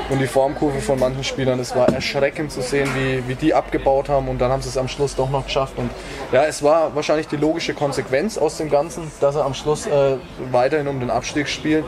[0.10, 1.60] und die Formkurve von manchen Spielern.
[1.60, 4.78] Es war erschreckend zu sehen, wie, wie die abgebaut haben und dann haben sie es
[4.78, 5.78] am Schluss doch noch geschafft.
[5.78, 5.90] Und
[6.32, 10.18] ja, es war wahrscheinlich die logische Konsequenz aus dem Ganzen, dass sie am Schluss äh,
[10.52, 11.84] weiterhin um den Abstieg spielen.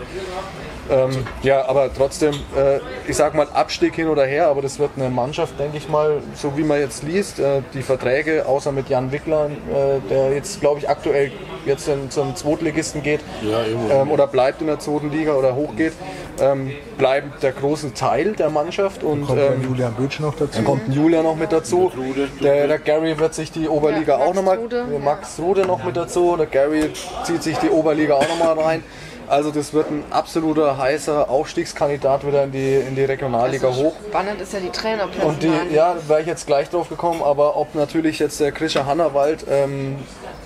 [0.89, 4.91] Ähm, ja, aber trotzdem, äh, ich sag mal Abstieg hin oder her, aber das wird
[4.97, 8.89] eine Mannschaft, denke ich mal, so wie man jetzt liest, äh, die Verträge, außer mit
[8.89, 11.31] Jan Wickler, äh, der jetzt, glaube ich, aktuell
[11.65, 15.93] jetzt in, zum Zweitligisten geht Ja, ähm, oder bleibt in der zweiten Liga oder hochgeht,
[16.41, 20.55] ähm, bleibt der große Teil der Mannschaft und Kommt dann ähm, Julian Bötsch noch dazu.
[20.55, 21.91] dann kommt ein Julia noch mit dazu.
[21.95, 22.29] Rude.
[22.41, 24.59] Der, der Gary wird sich die Oberliga Ja, auch nochmal.
[24.71, 24.85] Ja.
[24.99, 26.35] Max Rude noch mit dazu.
[26.37, 26.91] Der Gary
[27.23, 28.83] zieht sich die Oberliga auch nochmal rein.
[29.29, 33.93] Also das wird ein absoluter heißer Aufstiegskandidat wieder in die, in die Regionalliga hoch.
[34.09, 35.29] Spannend ist ja die Trainerpersonal.
[35.29, 38.51] Und die, ja, da wäre ich jetzt gleich drauf gekommen, aber ob natürlich jetzt der
[38.51, 39.97] Krischer Hannawald ähm,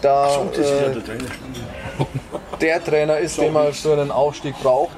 [0.01, 1.25] da äh, der Trainer.
[2.61, 4.97] der Trainer ist, den man für einen Aufstieg braucht.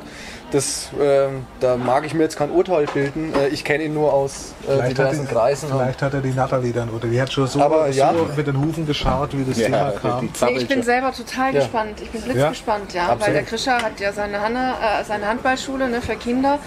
[0.51, 3.33] Das, ähm, da mag ich mir jetzt kein Urteil bilden.
[3.33, 5.69] Äh, ich kenne ihn nur aus äh, Vielleicht hat, diversen die, Kreisen.
[5.69, 8.13] vielleicht hat er die Natalie dann, oder die hat schon so, Aber ja.
[8.13, 10.29] so mit den Hufen geschaut, wie das Thema kam.
[10.41, 11.61] Nee, ich bin selber total Ja.
[11.61, 11.99] gespannt.
[12.01, 13.35] Ich bin blitzgespannt, ja, weil Absolut.
[13.35, 16.59] der Krischer hat ja seine, Hanne, äh, seine Handballschule ne, für Kinder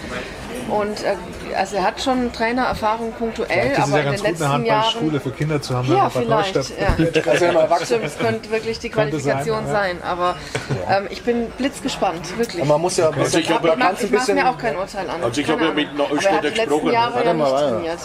[0.69, 1.15] und äh,
[1.55, 4.53] also er hat schon Trainererfahrung punktuell, Das ist aber ja in ganz den gut, eine
[4.53, 5.87] letzten Jahren Handballschule für Kinder zu haben.
[5.95, 6.55] ja, vielleicht.
[6.55, 7.31] Ja.
[7.31, 10.35] Also erwachsen Stimmt, es könnte wirklich die Qualifikation sein, sein, aber
[10.89, 12.63] ähm, ich bin blitzgespannt, wirklich.
[12.65, 15.23] Man muss ja bisschen, ich hab- ich kann's ein bisschen mir auch kein Urteil an.
[15.23, 16.91] Also ich Keine hab ja mit einer er letzten gesprochen.
[16.91, 17.69] Jahre Warte ja mal, nicht warte.
[17.75, 17.99] trainiert.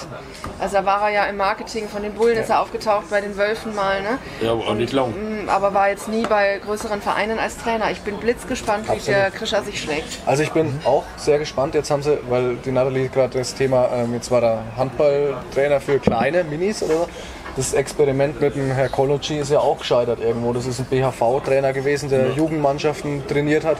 [0.60, 3.36] Also da war er ja im Marketing von den Bullen, ist er aufgetaucht bei den
[3.36, 4.18] Wölfen mal, ne?
[4.40, 5.10] Ja, aber auch nicht lang.
[5.10, 7.90] Mm, aber war jetzt nie bei größeren Vereinen als Trainer.
[7.90, 10.18] Ich bin blitzgespannt, wie der Krischer sich schlägt.
[10.26, 11.74] Also ich bin auch sehr gespannt.
[11.74, 15.98] Jetzt haben sie, weil die Nathalie gerade das Thema, ähm, jetzt war der Handballtrainer für
[15.98, 17.08] kleine Minis oder so.
[17.56, 20.52] Das Experiment mit dem Herr Koloci ist ja auch gescheitert irgendwo.
[20.52, 23.76] Das ist ein BHV-Trainer gewesen, der Jugendmannschaften trainiert hat.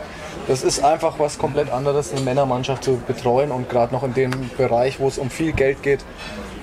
[0.46, 4.30] Das ist einfach was komplett anderes, eine Männermannschaft zu betreuen und gerade noch in dem
[4.56, 6.04] Bereich, wo es um viel Geld geht,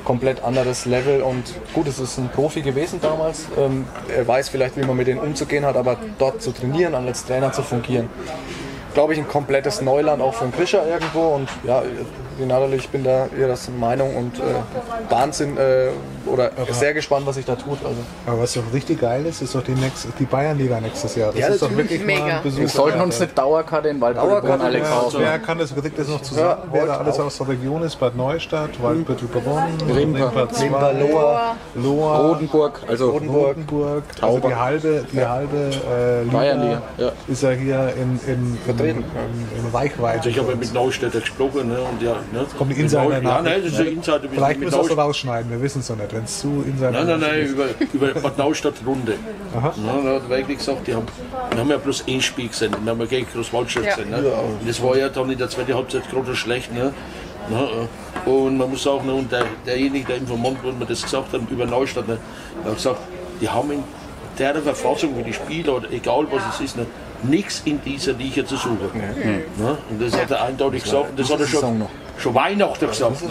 [0.06, 1.22] komplett anderes Level.
[1.22, 1.44] Und
[1.74, 3.48] gut, es ist ein Profi gewesen damals.
[3.58, 7.26] Ähm, er weiß vielleicht, wie man mit denen umzugehen hat, aber dort zu trainieren, als
[7.26, 8.10] Trainer zu fungieren,
[8.94, 11.36] glaube ich, ein komplettes Neuland auch für den Krischer irgendwo.
[11.36, 11.84] Und ja,
[12.40, 14.42] die Natalie, ich bin da ihrer Meinung und äh,
[15.10, 15.90] Wahnsinn äh,
[16.26, 17.78] oder sehr gespannt, was sich da tut.
[17.84, 21.32] Also, Aber was doch richtig geil ist, ist doch die, nächste, die Bayernliga nächstes Jahr.
[21.32, 22.42] Das Ja, ist doch wirklich mal Mega.
[22.44, 25.20] Wir sollten uns eine Dauerkarte in Waldbrücken alle ja, kaufen.
[25.20, 26.48] Wer kann das, kriegt das noch zusammen?
[26.50, 27.26] Ja, Wer da alles auch.
[27.26, 30.32] aus der Region ist, Bad Neustadt, Waldbüttel-Brunn, Rimper.
[30.60, 33.48] Rimper, Lohr, Lohr, Rodenburg, also Rodenburg.
[33.48, 37.12] Rotenburg, also die halbe, die halbe äh, Liga Bayernliga, ja.
[37.28, 39.04] ist ja hier in, in, Vertreten.
[39.04, 40.18] in, in Reichweite.
[40.20, 41.70] Also ich habe ja mit Neustädter gesprochen.
[41.70, 43.42] Ne, und ja, ne, Kommt die mit Insider Neu- Ja, nach.
[43.44, 44.22] nein, das ist ein Insider.
[44.32, 46.14] Vielleicht müssen wir es rausschneiden, wir wissen es noch nicht.
[46.14, 47.52] Wenn es zu Insider Nein, nein, nein, ist.
[47.52, 49.16] über, über Bad Neustadt Runde.
[49.54, 51.06] Ja, da hat wirklich gesagt, die haben,
[51.52, 53.96] wir haben ja bloß ein Spiel gesehen, wir haben ja gegen Großwaldstadt Ja.
[53.96, 54.12] gesehen.
[54.12, 54.18] Ne?
[54.18, 56.74] Und das war ja dann in der zweiten Halbzeit gerade schlecht.
[56.74, 56.94] Ne?
[57.50, 61.34] Ne, und man muss sagen, ne, und der, derjenige, der Informant, wo mir das gesagt
[61.34, 62.18] hat, über Neustadt, ne,
[62.64, 63.00] der hat gesagt,
[63.42, 63.84] die haben in
[64.38, 66.86] der Verfassung, wie die Spieler, oder egal was es ist, ne,
[67.24, 68.78] nichts in dieser Liga zu suchen.
[69.58, 69.78] Ne?
[69.90, 71.10] Und das hat er eindeutig gesagt.
[71.10, 71.90] Und das hat er schon, noch.
[72.22, 73.22] Schon Weihnachten gesagt.
[73.24, 73.30] Ne?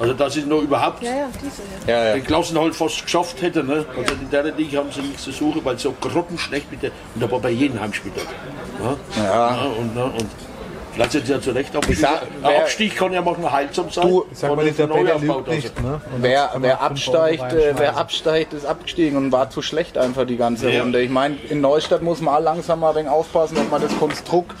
[0.00, 2.14] Also das ist noch überhaupt Ja, ja, diese ja, ja.
[2.14, 3.64] den Klassenhalt fast geschafft hätte.
[3.64, 3.84] Ne?
[3.96, 6.90] Also in der Liga haben sie nichts zu suchen, weil sie so grottenschlecht mit der,
[7.14, 8.96] und da war bei jedem Heimspiel dort.
[9.16, 9.24] Ja?
[9.24, 10.26] Ja, und, ne, und
[10.92, 13.90] vielleicht sind sie ja zu Recht auch sag, Ein wer- Abstieg kann ja manchmal heilsam
[13.90, 14.08] sein.
[14.08, 15.74] Du, Ich sag mal, Tabelle Neuaufbau nicht.
[15.74, 15.84] sein.
[15.84, 16.00] Ne?
[16.18, 20.70] Wer, wer, absteigt, äh, wer absteigt, ist abgestiegen und war zu schlecht einfach die ganze
[20.70, 20.82] Ja.
[20.82, 21.00] Runde.
[21.02, 23.96] Ich meine, in Neustadt muss man auch langsam mal ein wenig aufpassen, dass man das
[23.98, 24.54] Konstrukt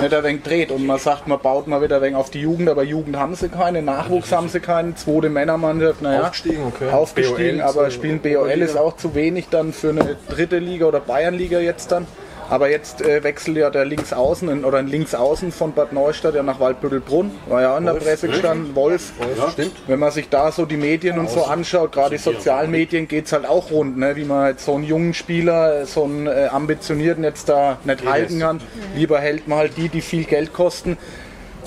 [0.00, 2.40] nicht ein wenig dreht und man sagt, man baut mal wieder ein wenig auf die
[2.40, 6.90] Jugend, aber Jugend haben sie keine, Nachwuchs haben sie keinen, zweite Männermannschaft, naja, Aufgestiegen, okay.
[6.90, 11.00] aufgestiegen, BOL, aber spielen BOL ist auch zu wenig dann für eine dritte Liga oder
[11.00, 12.06] Bayernliga jetzt dann.
[12.50, 16.42] Aber jetzt äh, wechselt ja der Linksaußen in- oder ein Linksaußen von Bad Neustadt ja
[16.42, 17.30] nach Waldbüttelbrunn.
[17.48, 18.74] War ja auch in der Presse gestanden.
[18.74, 19.12] Wolf.
[19.52, 19.72] stimmt.
[19.86, 23.32] Wenn man sich da so die Medien und so anschaut, gerade die Sozialmedien, geht es
[23.32, 24.16] halt auch rund, ne?
[24.16, 28.40] wie man halt so einen jungen Spieler, so einen äh, ambitionierten jetzt da nicht halten
[28.40, 28.60] kann.
[28.96, 30.98] Lieber hält man halt die, die viel Geld kosten.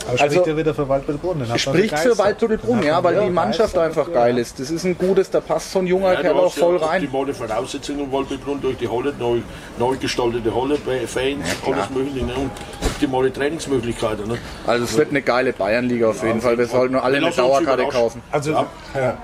[0.07, 1.45] Aber spricht also- ja wieder für Waldbüttelbrunn.
[1.57, 2.17] Spricht für.
[2.17, 4.59] Waldbüttelbrunn, ja, weil die Mannschaft einfach geil ist.
[4.59, 7.03] Das ist ein gutes, da passt so ein junger Ja, Kerl auch voll ja rein.
[7.03, 9.39] optimale Voraussetzungen, Waldbebrunn durch die Halle, neu,
[9.77, 12.33] neu gestaltete Halle, bei Fans, alles mögliche ne?
[12.35, 12.51] und
[12.85, 14.27] optimale Trainingsmöglichkeiten.
[14.27, 14.37] Ne?
[14.67, 16.57] Also es wird eine geile Bayernliga auf jeden Fall.
[16.57, 18.21] Wir sollten nur alle eine Dauerkarte kaufen.
[18.31, 19.17] Also, ja.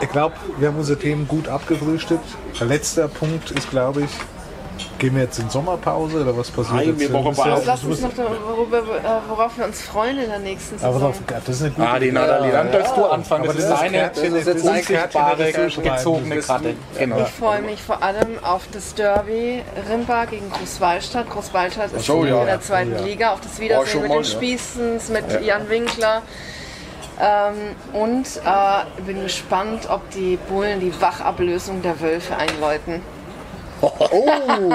[0.00, 2.24] ich glaube, wir haben unsere Themen gut abgefrühstückt.
[2.60, 4.10] Der letzte Punkt ist, glaube ich,
[4.98, 7.12] gehen wir jetzt in Sommerpause oder was passiert Nein, jetzt?
[7.12, 7.62] wir ja- Pause.
[7.66, 11.10] Lass uns noch worüber, äh, worauf wir uns freuen in der nächsten Aber Saison.
[11.10, 13.44] auf, das ist eine gute Ah, die Natalie, dann darfst du anfangen.
[13.44, 16.74] Aber Das ist das ist eine Kärtchen, das ist unsichtbare, gezogene Karte.
[16.98, 17.20] Genau.
[17.20, 21.28] Ich freue mich vor allem auf das Derby Rimba gegen Großwallstadt.
[21.30, 22.40] Großwallstadt ist so, ja.
[22.40, 23.32] in der zweiten Liga.
[23.32, 24.30] Auf das Wiedersehen schon mit mal, den ja.
[24.30, 26.22] Spießens, mit Jan Winkler.
[27.20, 33.02] Ähm, und äh, bin gespannt, ob die Bullen die Wachablösung der Wölfe einläuten.
[33.80, 33.90] Oh,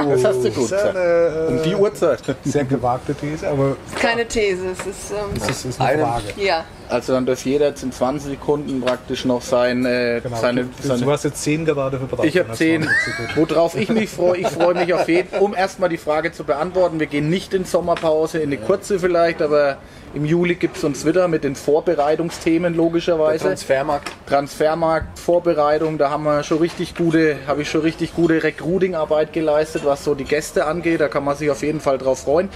[0.09, 0.95] das hast du gut ist gesagt.
[0.95, 2.19] eine Um die Uhrzeit.
[2.29, 5.11] äh, sehr gewagte These, aber Keine These, es ist.
[5.11, 6.23] Ähm, das ist eine Eine- Frage.
[6.37, 6.63] ja,
[6.93, 10.37] Also dann darf jeder jetzt in 20 Sekunden praktisch noch sein, äh, Genau.
[10.39, 12.27] seine, du, seine du hast jetzt 10 gerade verbraucht.
[12.27, 12.81] Ich habe Das zehn.
[12.85, 12.99] war nicht
[13.33, 13.49] so gut.
[13.49, 16.99] Worauf ich mich freue, ich freue mich auf jeden um erstmal die Frage zu beantworten.
[16.99, 19.77] Wir gehen nicht in Sommerpause, in eine kurze vielleicht, aber
[20.13, 23.45] im Juli gibt es uns wieder mit den Vorbereitungsthemen logischerweise.
[23.45, 24.11] Transfermarkt.
[24.27, 29.81] Transfermarkt, Vorbereitung, da haben wir schon richtig gute, habe ich schon richtig gute Recruiting-Arbeit geleistet,
[29.83, 31.01] was so die Gäste angeht.
[31.01, 32.49] Da kann man sich auf jeden Fall drauf freuen.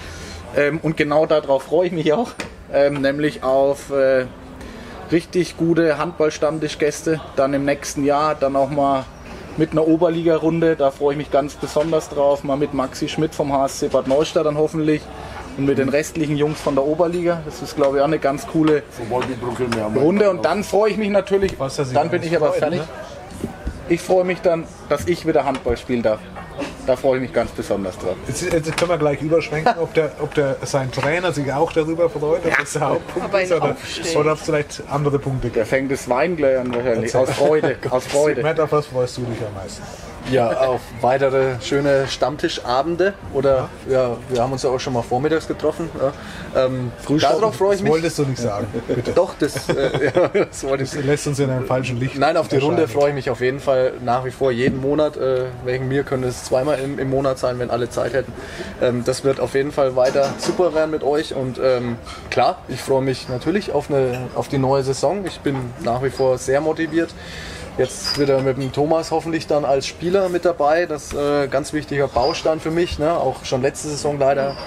[0.55, 2.31] Ähm, und genau darauf freue ich mich auch,
[2.73, 4.25] ähm, nämlich auf äh,
[5.11, 9.05] richtig gute Handball-Stammtischgäste dann im nächsten Jahr, dann auch mal
[9.57, 13.51] mit einer Oberliga-Runde, da freue ich mich ganz besonders drauf, mal mit Maxi Schmidt vom
[13.51, 15.01] HSC Bad Neustadt dann hoffentlich
[15.57, 17.41] und mit den restlichen Jungs von der Oberliga.
[17.45, 18.83] Das ist glaube ich auch eine ganz coole
[19.99, 21.55] Runde und dann freue ich mich natürlich,
[21.93, 22.81] dann bin ich aber fertig.
[22.81, 22.87] ne?
[23.89, 26.19] Ich freue mich dann, dass ich wieder Handball spielen darf.
[26.87, 28.15] Da freue ich mich ganz besonders drauf.
[28.29, 32.09] Jetzt, jetzt können wir gleich überschwenken, ob, der, ob der, sein Trainer sich auch darüber
[32.09, 33.75] freut, ob das der Hauptpunkt er ist oder,
[34.15, 35.67] oder ob es vielleicht andere Punkte Der gibt.
[35.67, 37.13] fängt das Wein gleich an wahrscheinlich.
[37.13, 37.77] Aus Freude.
[37.89, 38.41] Aus Freude.
[38.41, 39.83] Matt, auf was freust du dich am meisten?
[40.31, 43.13] Ja, auf weitere schöne Stammtischabende.
[43.33, 45.89] Oder ja, wir haben uns ja auch schon mal vormittags getroffen.
[46.53, 46.65] Ja.
[46.65, 47.91] Ähm, darauf freue ich Das mich.
[47.91, 48.67] wolltest du nicht sagen.
[48.87, 49.11] Bitte.
[49.13, 52.17] Doch, das, äh, ja, das wollte ich Das lässt uns in einem falschen Licht.
[52.17, 55.15] Nein, auf die Runde freue ich mich auf jeden Fall nach wie vor jeden Monat.
[55.17, 58.33] Äh, wegen mir könnte es zweimal im, im Monat sein, wenn alle Zeit hätten.
[58.81, 61.33] Ähm, das wird auf jeden Fall weiter super werden mit euch.
[61.35, 61.95] Und ähm,
[62.29, 65.25] klar, ich freue mich natürlich auf, eine, auf die neue Saison.
[65.25, 67.11] Ich bin nach wie vor sehr motiviert.
[67.77, 70.87] Jetzt wird er mit dem Thomas hoffentlich dann als Spieler mit dabei.
[70.87, 72.97] Das äh, ganz wichtiger Baustein für mich.
[72.97, 73.11] Ne?
[73.11, 74.57] Auch schon letzte Saison leider.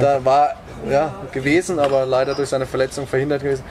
[0.00, 0.54] Da war
[0.90, 3.64] ja, gewesen, aber leider durch seine Verletzung verhindert gewesen.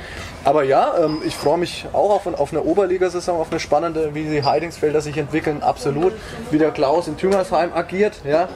[0.45, 4.23] Aber ja, ähm, ich freue mich auch auf, auf eine Oberligasaison, auf eine spannende, wie
[4.23, 6.13] die Heidingsfelder sich entwickeln, absolut.
[6.51, 8.47] Wie der Klaus in Tüngersheim agiert, ja.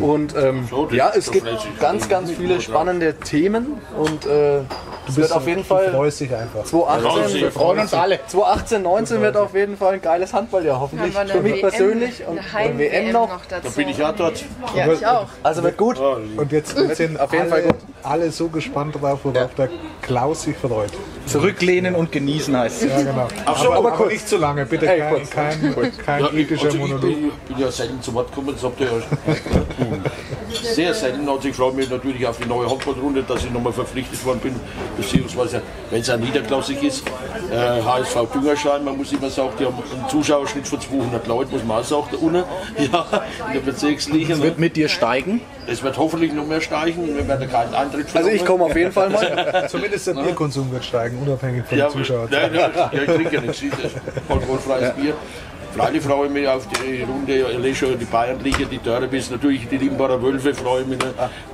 [0.00, 1.48] Und ähm, ja, es gibt
[1.80, 4.58] ganz, ganz viele spannende Themen und äh,
[5.08, 6.64] es wird auf jeden Du Fall freust dich einfach.
[6.64, 8.20] 2018, Wir freuen uns alle.
[8.26, 11.14] 2018, 19 wird auf jeden Fall ein geiles Handballjahr, hoffentlich.
[11.14, 13.40] Wir Für mich WM, persönlich und eine WM noch.
[13.48, 13.68] dazu.
[13.68, 14.44] Da bin ich ja dort.
[14.76, 15.26] Ja, ich auch.
[15.42, 15.98] Also wird gut.
[15.98, 17.76] Und jetzt, sind Auf jeden Fall gut.
[18.04, 19.68] Alle so gespannt drauf, worauf der
[20.02, 20.90] Klaus sich freut.
[21.26, 22.90] Zurücklehnen und genießen heißt es.
[22.90, 23.28] Ja, genau.
[23.46, 24.12] Ach so, aber, aber aber kurz.
[24.12, 25.30] nicht zu lange, bitte Ey, kein, kurz.
[25.30, 27.00] kein, kein Ja, ich, ethischer also ich Monolog.
[27.02, 28.92] bin, bin ja selten zu Wort gekommen, das habt ihr ja
[30.62, 31.28] sehr selten.
[31.28, 34.54] Also ich freue mich natürlich auf die neue Handballrunde, dass ich nochmal verpflichtet worden bin,
[34.96, 37.04] beziehungsweise wenn es auch niederklassig ist,
[37.52, 41.64] äh, HSV Düngerschein, man muss immer sagen, die haben einen Zuschauerschnitt von 200 Leuten, muss
[41.64, 42.44] man auch sagen, da unten,
[42.92, 43.06] ja,
[43.48, 44.36] in der Bezirksliga.
[44.36, 44.42] Ne?
[44.42, 45.40] Wird mit dir steigen.
[45.66, 48.92] Es wird hoffentlich noch mehr steigen, wir werden keinen Eintritt Also ich komme auf jeden
[48.92, 49.66] Fall mal.
[49.68, 52.28] Zumindest der Bierkonsum wird steigen, unabhängig von Ja, den Zuschauern.
[52.30, 53.62] nein, nein, ja, ich trinke ja nichts.
[54.28, 55.14] Alkoholfreies Bier.
[55.76, 59.76] Freilich freue ich mich auf die Runde, allein schon die Bayernliga, die Derbys, natürlich die
[59.76, 60.98] Limbacher Wölfe freue ich mich.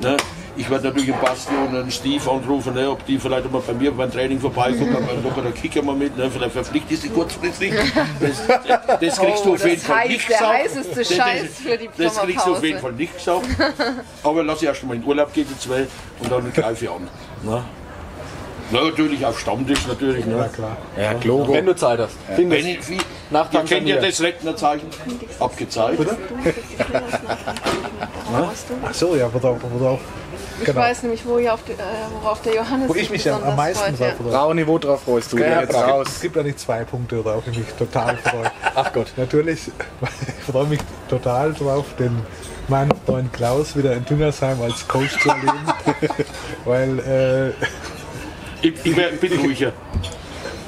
[0.01, 0.17] Ne?
[0.59, 2.91] Ich werde natürlich einen Basti und einen Steve anrufen, ne?
[2.91, 6.31] ob die vielleicht mal bei mir beim Training vorbeikommen, aber locker Kicker mal mit, ne?
[6.31, 7.75] vielleicht verpflichtet ich sie kurzfristig.
[8.21, 8.47] Das,
[9.01, 10.59] das kriegst du Oh, auf jeden das Fall heißt, nicht der gesagt.
[10.59, 12.81] heißeste Das- das- Scheiß für die Das kriegst du auf jeden.
[12.81, 13.47] Fall nicht gesagt.
[14.23, 15.87] Aber lass ich erst mal in Urlaub gehen, die zwei,
[16.21, 17.03] und dann greife ich an.
[17.43, 17.63] Ne?
[18.73, 20.25] Na, natürlich auf Stammtisch, natürlich.
[20.27, 20.39] Ne?
[20.39, 20.77] Ja, klar.
[21.01, 21.53] Ja, Logo.
[21.53, 22.17] Wenn du Zeit hast.
[22.35, 22.65] Findest.
[22.65, 22.99] Wenn ich, wie,
[23.31, 24.89] Nach ihr kennt ja das Recknerzeichen
[25.39, 26.01] abgezeigt.
[28.85, 30.01] Ach so, ja, worauf, worauf,
[30.59, 30.81] Ich genau.
[30.81, 31.77] weiß nämlich, wo ihr auf die, äh,
[32.23, 34.07] worauf der Johannes wo ich mich am, besonders am meisten freut, ja.
[34.09, 34.31] drauf freue.
[34.33, 36.07] Braunie, worauf freust du dich Ja, jetzt Brau- raus?
[36.09, 38.51] Es gibt eigentlich zwei Punkte, worauf ich mich total freue.
[38.75, 39.13] Ach Gott.
[39.17, 39.71] Natürlich,
[40.39, 42.19] ich freue mich total drauf, den
[42.69, 45.61] meinen Freund Klaus wieder in Düngersheim als Coach zu erleben.
[46.65, 49.73] Weil äh, Ich, ich wär- bin ruhiger.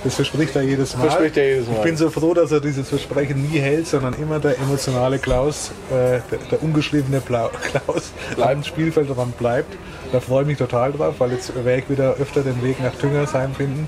[0.04, 1.02] Das verspricht er jedes Mal.
[1.02, 1.76] Verspricht er jedes Mal.
[1.76, 5.70] Ich bin so froh, dass er dieses Versprechen nie hält, sondern immer der emotionale Klaus,
[5.90, 9.74] äh, der, der ungeschliffene Blau Klaus am Spielfeld dran bleibt.
[10.12, 12.94] Da freue ich mich total drauf, weil jetzt werde ich wieder öfter den Weg nach
[12.94, 13.86] Tüngersheim finden.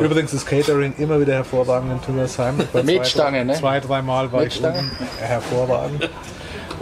[0.00, 2.54] Übrigens ist Catering immer wieder hervorragend in Tüngersheim.
[2.84, 3.54] Mit Stange, ne?
[3.54, 4.78] Zwei, dreimal war Mit ich Stange.
[4.78, 4.96] unten.
[5.18, 6.08] hervorragend.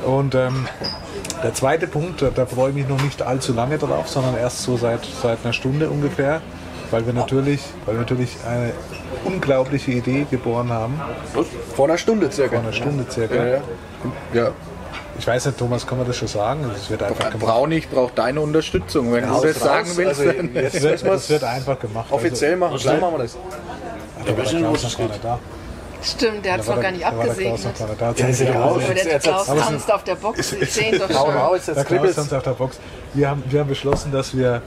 [0.05, 0.67] Und ähm,
[1.43, 4.63] der zweite Punkt, da- da freue ich mich noch nicht allzu lange drauf, sondern erst
[4.63, 6.41] so seit, seit einer Stunde ungefähr,
[6.91, 8.73] weil wir natürlich, weil wir natürlich eine
[9.25, 11.01] unglaubliche Idee geboren haben,
[11.75, 12.57] Vor einer Stunde circa.
[12.57, 13.35] vor einer Stunde circa.
[13.35, 13.61] Ja, ja.
[14.35, 14.49] ja.
[15.19, 16.71] Ich weiß nicht, Thomas, kann man das schon sagen?
[16.75, 17.41] Es wird einfach gemacht.
[17.47, 19.13] Braunie, ich brauche deine Unterstützung.
[19.13, 22.07] Wenn du das sagen willst, Also, dann jetzt Es wird, es wird einfach gemacht.
[22.11, 22.79] offiziell machen.
[22.83, 23.01] Denn?
[23.01, 23.37] machen wir das.
[24.19, 25.39] Also, da war der Klaus noch gar nicht da.
[26.03, 27.91] Stimmt, der hat es noch der- gar nicht da war der Klaus abgesegnet.
[27.91, 28.25] noch gar nicht da.
[28.25, 28.83] Ja, ist ja Jetzt- raus.
[28.83, 31.75] Aber der Klaus tanzt auf der Box, ich sehe ihn doch schon.
[31.77, 32.79] Der Klaus tanzt auf der Box.
[33.13, 34.63] Wir haben, wir haben beschlossen, dass wir,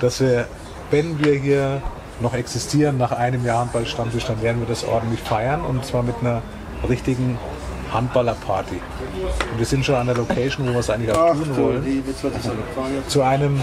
[0.00, 0.46] dass wir,
[0.90, 1.82] wenn wir hier
[2.20, 6.16] noch existieren nach einem Jahr Handballstammtisch, dann werden wir das ordentlich feiern und zwar mit
[6.20, 6.42] einer
[6.88, 7.38] richtigen
[7.92, 8.80] Handballerparty.
[9.52, 12.04] Und wir sind schon an der Location, wo wir es eigentlich auch tun wollen.
[13.06, 13.60] Zu einem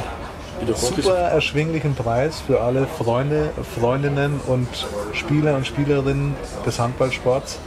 [0.75, 4.67] super erschwinglichen Preis für alle Freunde, Freundinnen und
[5.13, 7.59] Spieler und Spielerinnen des Handballsports.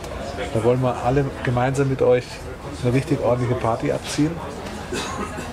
[0.54, 2.24] Da wollen wir alle gemeinsam mit euch
[2.82, 4.30] eine richtig ordentliche Party abziehen.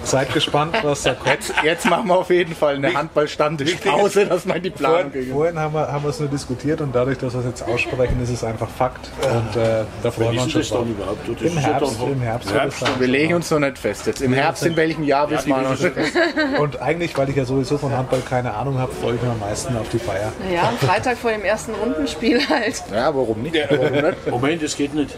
[0.05, 1.27] Seid gespannt, was da kommt.
[1.27, 5.59] Jetzt, jetzt machen wir auf jeden Fall eine Handball-Stammtischpause, dass man die Planung Vorhin, vorhin
[5.59, 8.29] haben, wir, haben wir es nur diskutiert und dadurch, dass wir es jetzt aussprechen, ist
[8.29, 9.09] es einfach Fakt.
[9.21, 10.89] Und äh, da freuen wir uns schon das dann drauf.
[10.89, 11.27] überhaupt?
[11.27, 12.89] Das Im ist ja Herbst, im Herbst es sein.
[12.99, 14.21] Wir legen uns noch nicht fest jetzt.
[14.21, 16.59] Im Herbst in welchem Jahr wissen wir noch nicht.
[16.59, 19.39] Und eigentlich, weil ich ja sowieso von Handball keine Ahnung habe, freue ich mich am
[19.39, 20.31] meisten auf die Feier.
[20.53, 22.83] Ja, am Freitag vor dem ersten Rundenspiel halt.
[22.93, 23.55] Ja, warum nicht?
[23.69, 24.27] Warum nicht?
[24.29, 25.15] Moment, das geht nicht.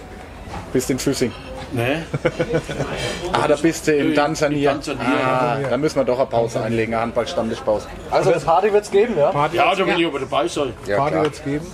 [0.73, 1.31] Bist in Füssing.
[1.73, 2.03] Ne?
[3.33, 4.71] Ah, da bist du in In Tansania.
[4.73, 5.01] Tansania.
[5.25, 7.87] Ah, da müssen wir doch eine Pause einlegen, eine Handball-Stammtischpause.
[8.09, 9.31] Also Party wird es geben, ja?
[9.31, 11.65] Party, Ja, da will ich aber dabei sein, Ja, Party wird es geben.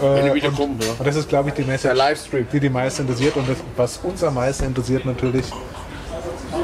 [0.00, 0.82] wenn Äh, wieder und.
[0.84, 0.90] Ja.
[0.98, 2.46] und das ist, glaube ich, die Message, Der Livestream.
[2.52, 3.36] die die meisten interessiert.
[3.36, 5.46] Und das, was uns am meisten interessiert natürlich,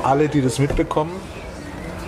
[0.02, 1.12] alle, die das mitbekommen,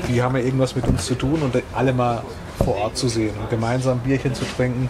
[0.09, 2.23] die haben ja irgendwas mit uns zu tun und alle mal
[2.65, 4.89] vor Ort zu sehen und gemeinsam Bierchen zu trinken.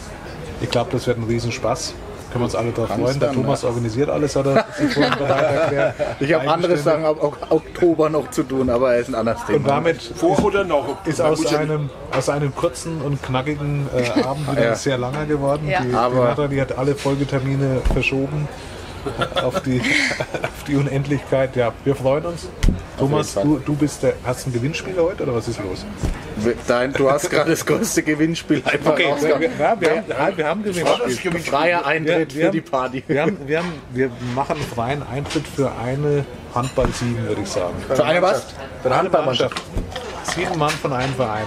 [0.60, 1.94] Ich glaube, das wird ein Riesenspaß.
[2.32, 3.20] Können wir uns alle darauf freuen.
[3.20, 5.94] Der Thomas organisiert alles, hat er sich vorhin bereit erklärt.
[6.20, 6.76] Ich habe andere.
[6.76, 7.16] Sachen ab
[7.50, 9.68] Oktober noch zu tun, aber es ist ein anderes Und Thema.
[9.68, 11.04] damit Vor oder nach?
[11.04, 14.74] ist aus einem, aus einem kurzen und knackigen äh, Abend wieder Ja.
[14.74, 15.68] sehr langer geworden.
[15.68, 15.80] Ja.
[15.82, 18.48] Die, die Aber- Nathalie hat alle Folgetermine verschoben
[19.42, 19.80] auf die,
[20.42, 21.56] auf die Unendlichkeit.
[21.56, 22.48] Ja, wir freuen uns.
[22.98, 25.84] Thomas, du, du bist der, hast ein Gewinnspiel heute oder was ist los?
[26.66, 29.40] Dein, du hast gerade das größte Gewinnspiel einfach wir, rausgehauen.
[29.40, 31.40] wir, ja, wir, haben, ja, wir haben Gewinnspiel.
[31.40, 33.04] Freier Eintritt Wir- wir für haben- die Party.
[33.06, 36.24] Wir, haben, wir, haben, wir machen einen freien Eintritt für eine
[36.54, 37.74] Handball-Sieben, würde ich sagen.
[37.86, 38.46] Für eine was?
[38.82, 39.60] Für eine Handballmannschaft.
[40.34, 41.44] Sieben Mann von einem Verein.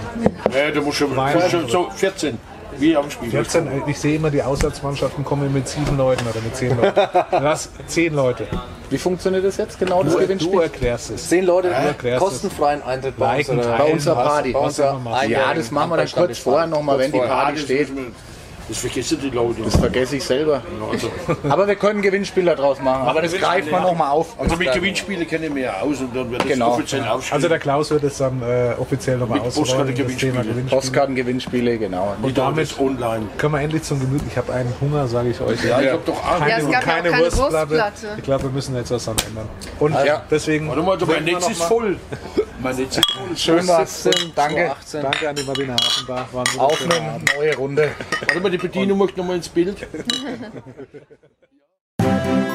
[0.54, 1.14] Ja, da muss schon,
[1.50, 2.38] schon so 14.
[2.78, 3.30] Wie am Spiel.
[3.30, 7.00] 14, äh, ich sehe immer, die Auswärtsmannschaften kommen mit sieben Leuten oder mit zehn Leuten.
[7.30, 8.46] Lass zehn Leute.
[8.90, 10.60] Wie funktioniert das jetzt genau, das Du, du Gewinnspiel?
[10.62, 11.28] erklärst es.
[11.28, 14.52] Zehn Leute erklärst kostenfreien Eintritt bei Liken, unserer, teilen, Bei unserer was- Party.
[14.52, 17.88] bei unserer Ja, das machen wir dann kurz vorher nochmal, wenn die Party steht.
[18.68, 19.62] Das vergessen die Leute.
[19.62, 20.62] Das vergesse ich selber.
[20.92, 21.10] Also,
[21.48, 23.06] Aber wir können Gewinnspiele daraus machen.
[23.06, 24.34] Aber das greifen wir nochmal auf.
[24.38, 26.72] also mit Gewinnspiele kennen wir ja aus und dann wird das Genau.
[26.72, 27.34] offiziell ausgeschrieben.
[27.36, 30.32] Also der Klaus wird es dann äh, offiziell nochmal ausrollen, das Postkarte-Gewinnspiele.
[30.32, 30.80] Thema Gewinnspiele.
[30.80, 32.16] Postkartengewinnspiele, genau.
[32.22, 33.26] und damit- damit online.
[33.38, 34.22] Können wir endlich zum Gemüt.
[34.28, 35.62] Ich habe einen Hunger, sage ich euch.
[35.64, 36.48] Ja, ich hab doch Angst.
[36.48, 37.84] Ja, es gab auch keine Wurstplatte.
[38.16, 39.48] Ich glaube, wir müssen jetzt was dran ändern.
[39.78, 40.22] Und Ja.
[40.30, 41.96] deswegen Warte mal, mein Netz ist voll.
[42.62, 42.86] Meine
[43.36, 44.08] Schön war's.
[44.34, 46.32] Danke, danke an die Martina Hafenbach.
[46.58, 47.34] Auf eine Abend.
[47.36, 47.90] neue Runde.
[48.20, 49.86] Warte mal, die Bedienung macht nochmal ins Bild.